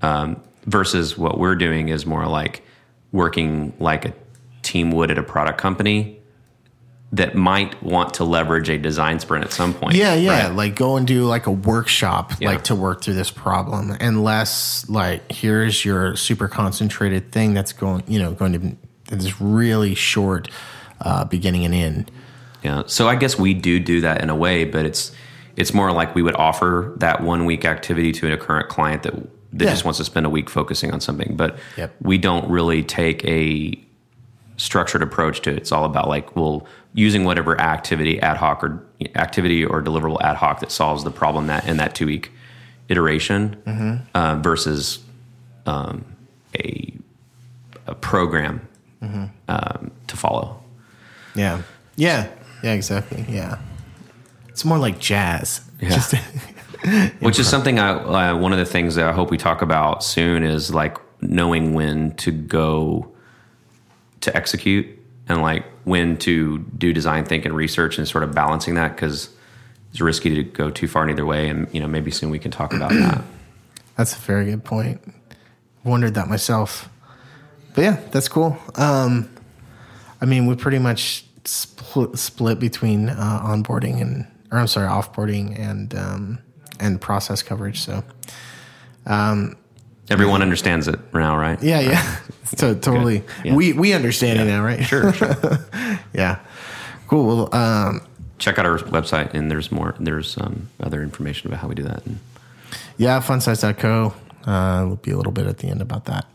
Um, 0.00 0.42
versus 0.64 1.18
what 1.18 1.38
we're 1.38 1.54
doing 1.54 1.90
is 1.90 2.06
more 2.06 2.26
like 2.26 2.62
working 3.12 3.74
like 3.78 4.06
a 4.06 4.14
team 4.62 4.90
would 4.90 5.10
at 5.10 5.18
a 5.18 5.22
product 5.22 5.58
company 5.58 6.21
that 7.14 7.34
might 7.34 7.80
want 7.82 8.14
to 8.14 8.24
leverage 8.24 8.70
a 8.70 8.78
design 8.78 9.20
sprint 9.20 9.44
at 9.44 9.52
some 9.52 9.74
point. 9.74 9.94
yeah 9.96 10.14
yeah 10.14 10.46
right? 10.48 10.56
like 10.56 10.74
go 10.74 10.96
and 10.96 11.06
do 11.06 11.24
like 11.24 11.46
a 11.46 11.50
workshop 11.50 12.32
Yeah. 12.40 12.50
like 12.50 12.64
to 12.64 12.74
work 12.74 13.02
through 13.02 13.14
this 13.14 13.30
problem 13.30 13.94
and 14.00 14.24
less 14.24 14.88
like 14.88 15.30
here's 15.30 15.84
your 15.84 16.16
super 16.16 16.48
concentrated 16.48 17.30
thing 17.32 17.52
that's 17.54 17.72
going 17.74 18.02
you 18.06 18.18
know 18.18 18.32
going 18.32 18.52
to 18.54 18.58
be 18.58 18.76
this 19.08 19.40
really 19.40 19.94
short 19.94 20.48
uh, 21.02 21.24
beginning 21.24 21.64
and 21.64 21.74
end 21.74 22.10
Yeah. 22.62 22.84
So 22.86 23.08
I 23.08 23.16
guess 23.16 23.38
we 23.38 23.54
do 23.54 23.78
do 23.80 24.00
that 24.02 24.22
in 24.22 24.30
a 24.30 24.36
way, 24.36 24.64
but 24.64 24.86
it's 24.86 25.10
it's 25.56 25.74
more 25.74 25.92
like 25.92 26.14
we 26.14 26.22
would 26.22 26.36
offer 26.36 26.94
that 26.98 27.22
one 27.22 27.44
week 27.44 27.64
activity 27.66 28.12
to 28.12 28.32
a 28.32 28.36
current 28.38 28.68
client 28.70 29.02
that 29.02 29.12
that 29.54 29.64
Yeah. 29.66 29.70
just 29.70 29.84
wants 29.84 29.98
to 29.98 30.04
spend 30.04 30.24
a 30.24 30.30
week 30.30 30.48
focusing 30.48 30.92
on 30.92 31.00
something. 31.00 31.34
But 31.36 31.58
Yep. 31.76 31.94
we 32.00 32.16
don't 32.18 32.48
really 32.48 32.82
take 32.82 33.22
a 33.26 33.74
structured 34.56 35.02
approach 35.02 35.40
to 35.42 35.50
it. 35.50 35.56
It's 35.56 35.72
all 35.72 35.84
about 35.84 36.08
like 36.08 36.36
well 36.36 36.66
using 36.94 37.24
whatever 37.24 37.60
activity 37.60 38.20
ad 38.20 38.36
hoc 38.36 38.62
or 38.62 38.84
activity 39.16 39.64
or 39.64 39.82
deliverable 39.82 40.20
ad 40.22 40.36
hoc 40.36 40.60
that 40.60 40.70
solves 40.70 41.04
the 41.04 41.10
problem 41.10 41.46
that 41.46 41.66
in 41.66 41.76
that 41.78 41.94
two 41.94 42.06
week 42.06 42.30
iteration 42.88 44.00
uh, 44.14 44.36
versus 44.36 44.98
um, 45.66 46.04
a 46.58 46.92
a 47.86 47.94
program 47.94 48.66
um, 49.48 49.90
to 50.06 50.16
follow. 50.16 50.62
yeah. 51.34 51.62
Yeah. 51.96 52.28
Yeah 52.62 52.72
exactly. 52.72 53.24
Yeah. 53.28 53.58
It's 54.48 54.64
more 54.64 54.78
like 54.78 54.98
jazz. 55.00 55.62
Yeah. 55.80 55.88
Just- 55.90 56.14
Which 57.20 57.38
is 57.38 57.48
something 57.48 57.78
I, 57.78 58.30
uh, 58.30 58.36
one 58.36 58.52
of 58.52 58.58
the 58.58 58.64
things 58.64 58.96
that 58.96 59.06
I 59.08 59.12
hope 59.12 59.30
we 59.30 59.38
talk 59.38 59.62
about 59.62 60.02
soon 60.02 60.42
is 60.42 60.74
like 60.74 60.96
knowing 61.20 61.74
when 61.74 62.12
to 62.16 62.32
go 62.32 63.11
to 64.22 64.36
execute 64.36 64.86
and 65.28 65.42
like 65.42 65.64
when 65.84 66.16
to 66.18 66.58
do 66.58 66.92
design 66.92 67.24
think 67.24 67.44
and 67.44 67.54
research 67.54 67.98
and 67.98 68.08
sort 68.08 68.24
of 68.24 68.34
balancing 68.34 68.74
that 68.74 68.94
because 68.94 69.30
it's 69.90 70.00
risky 70.00 70.34
to 70.36 70.42
go 70.42 70.70
too 70.70 70.88
far 70.88 71.04
in 71.04 71.10
either 71.10 71.26
way. 71.26 71.48
And, 71.48 71.68
you 71.72 71.80
know, 71.80 71.88
maybe 71.88 72.10
soon 72.10 72.30
we 72.30 72.38
can 72.38 72.50
talk 72.50 72.72
about 72.72 72.90
that. 72.92 73.22
That's 73.96 74.16
a 74.16 74.18
very 74.20 74.46
good 74.46 74.64
point. 74.64 75.00
Wondered 75.84 76.14
that 76.14 76.28
myself. 76.28 76.88
But 77.74 77.82
yeah, 77.82 78.00
that's 78.10 78.28
cool. 78.28 78.56
Um, 78.76 79.28
I 80.20 80.24
mean, 80.24 80.46
we 80.46 80.54
pretty 80.54 80.78
much 80.78 81.24
split, 81.44 82.18
split 82.18 82.58
between 82.58 83.08
uh, 83.08 83.40
onboarding 83.44 84.00
and, 84.00 84.26
or 84.50 84.58
I'm 84.58 84.66
sorry, 84.66 84.88
offboarding 84.88 85.58
and 85.58 85.94
um, 85.94 86.38
and 86.78 87.00
process 87.00 87.42
coverage. 87.42 87.80
So 87.80 88.04
Everyone 90.12 90.42
understands 90.42 90.88
it 90.88 91.00
now, 91.14 91.36
right? 91.36 91.62
yeah, 91.62 91.80
yeah, 91.80 92.18
to, 92.56 92.74
totally. 92.74 93.24
Yeah. 93.44 93.54
We 93.54 93.72
we 93.72 93.92
understand 93.92 94.40
it 94.40 94.44
now, 94.44 94.62
right? 94.62 94.84
Sure, 94.84 95.12
sure. 95.12 95.36
yeah, 96.12 96.38
cool. 97.08 97.26
Well, 97.26 97.54
um, 97.54 98.02
Check 98.42 98.58
out 98.58 98.66
our 98.66 98.76
website 98.78 99.34
and 99.34 99.48
there's 99.48 99.70
more, 99.70 99.94
there's 100.00 100.36
um, 100.36 100.68
other 100.80 101.00
information 101.00 101.46
about 101.46 101.60
how 101.60 101.68
we 101.68 101.76
do 101.76 101.84
that. 101.84 102.04
And 102.04 102.18
yeah, 102.96 103.20
funsize.co. 103.20 104.14
Uh, 104.44 104.84
will 104.88 104.96
be 104.96 105.12
a 105.12 105.16
little 105.16 105.30
bit 105.30 105.46
at 105.46 105.58
the 105.58 105.68
end 105.68 105.80
about 105.80 106.06
that. 106.06 106.26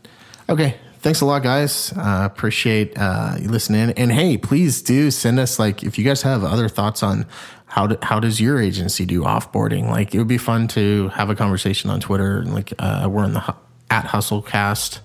Okay. 0.48 0.76
Thanks 1.00 1.20
a 1.20 1.26
lot, 1.26 1.42
guys. 1.42 1.92
Uh, 1.94 2.22
appreciate 2.24 2.94
uh, 2.96 3.36
you 3.38 3.50
listening. 3.50 3.90
And 3.90 4.10
hey, 4.10 4.38
please 4.38 4.80
do 4.80 5.10
send 5.10 5.38
us 5.38 5.58
like 5.58 5.82
if 5.82 5.98
you 5.98 6.04
guys 6.04 6.22
have 6.22 6.44
other 6.44 6.70
thoughts 6.70 7.02
on 7.02 7.26
how 7.66 7.88
do, 7.88 7.98
how 8.00 8.18
does 8.20 8.40
your 8.40 8.58
agency 8.58 9.04
do 9.04 9.20
offboarding? 9.20 9.90
Like 9.90 10.14
it 10.14 10.18
would 10.18 10.28
be 10.28 10.38
fun 10.38 10.66
to 10.68 11.08
have 11.08 11.28
a 11.28 11.34
conversation 11.34 11.90
on 11.90 12.00
Twitter. 12.00 12.38
And 12.38 12.54
like 12.54 12.72
uh, 12.78 13.06
we're 13.10 13.24
in 13.24 13.34
the 13.34 13.54
at 13.90 14.04
Hustlecast 14.04 15.00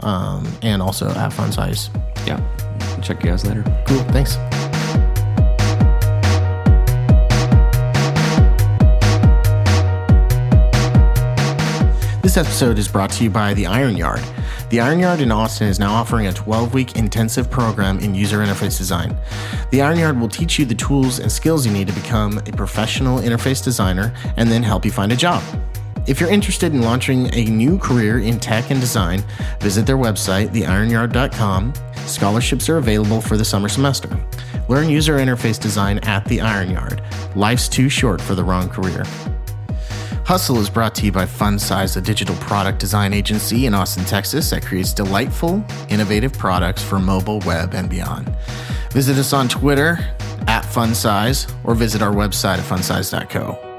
um, 0.00 0.46
and 0.62 0.82
also 0.82 1.08
at 1.10 1.32
Fun 1.32 1.52
Size. 1.52 1.90
yeah, 2.26 2.40
check 3.02 3.22
you 3.22 3.30
guys 3.30 3.46
later. 3.46 3.62
Cool. 3.86 4.02
Thanks. 4.10 4.36
This 12.22 12.36
episode 12.38 12.78
is 12.78 12.88
brought 12.88 13.10
to 13.10 13.24
you 13.24 13.28
by 13.28 13.52
The 13.52 13.66
Iron 13.66 13.94
Yard. 13.94 14.22
The 14.70 14.80
Iron 14.80 15.00
Yard 15.00 15.20
in 15.20 15.30
Austin 15.30 15.68
is 15.68 15.78
now 15.78 15.92
offering 15.92 16.28
a 16.28 16.32
12 16.32 16.72
week 16.72 16.96
intensive 16.96 17.50
program 17.50 17.98
in 17.98 18.14
user 18.14 18.38
interface 18.38 18.78
design. 18.78 19.14
The 19.70 19.82
Iron 19.82 19.98
Yard 19.98 20.18
will 20.18 20.30
teach 20.30 20.58
you 20.58 20.64
the 20.64 20.74
tools 20.74 21.18
and 21.18 21.30
skills 21.30 21.66
you 21.66 21.72
need 21.74 21.88
to 21.88 21.92
become 21.92 22.38
a 22.38 22.52
professional 22.52 23.18
interface 23.18 23.62
designer 23.62 24.14
and 24.38 24.50
then 24.50 24.62
help 24.62 24.86
you 24.86 24.90
find 24.90 25.12
a 25.12 25.16
job. 25.16 25.42
If 26.06 26.20
you're 26.20 26.30
interested 26.30 26.72
in 26.72 26.82
launching 26.82 27.32
a 27.32 27.44
new 27.44 27.78
career 27.78 28.18
in 28.18 28.40
tech 28.40 28.70
and 28.70 28.80
design, 28.80 29.22
visit 29.60 29.86
their 29.86 29.96
website, 29.96 30.48
theironyard.com. 30.48 31.72
Scholarships 32.06 32.68
are 32.68 32.78
available 32.78 33.20
for 33.20 33.36
the 33.36 33.44
summer 33.44 33.68
semester. 33.68 34.08
Learn 34.68 34.88
user 34.88 35.18
interface 35.18 35.60
design 35.60 35.98
at 36.00 36.24
the 36.24 36.40
Iron 36.40 36.70
Yard. 36.70 37.02
Life's 37.36 37.68
too 37.68 37.88
short 37.88 38.20
for 38.20 38.34
the 38.34 38.42
wrong 38.42 38.68
career. 38.68 39.04
Hustle 40.24 40.58
is 40.58 40.70
brought 40.70 40.94
to 40.96 41.04
you 41.04 41.12
by 41.12 41.24
FunSize, 41.24 41.96
a 41.96 42.00
digital 42.00 42.34
product 42.36 42.78
design 42.78 43.12
agency 43.12 43.66
in 43.66 43.74
Austin, 43.74 44.04
Texas 44.04 44.50
that 44.50 44.64
creates 44.64 44.92
delightful, 44.92 45.64
innovative 45.88 46.32
products 46.32 46.82
for 46.82 46.98
mobile, 46.98 47.40
web, 47.40 47.74
and 47.74 47.88
beyond. 47.88 48.34
Visit 48.90 49.18
us 49.18 49.32
on 49.32 49.48
Twitter 49.48 49.98
at 50.46 50.64
FunSize 50.64 51.52
or 51.64 51.74
visit 51.74 52.02
our 52.02 52.12
website 52.12 52.58
at 52.58 52.64
funsize.co. 52.64 53.71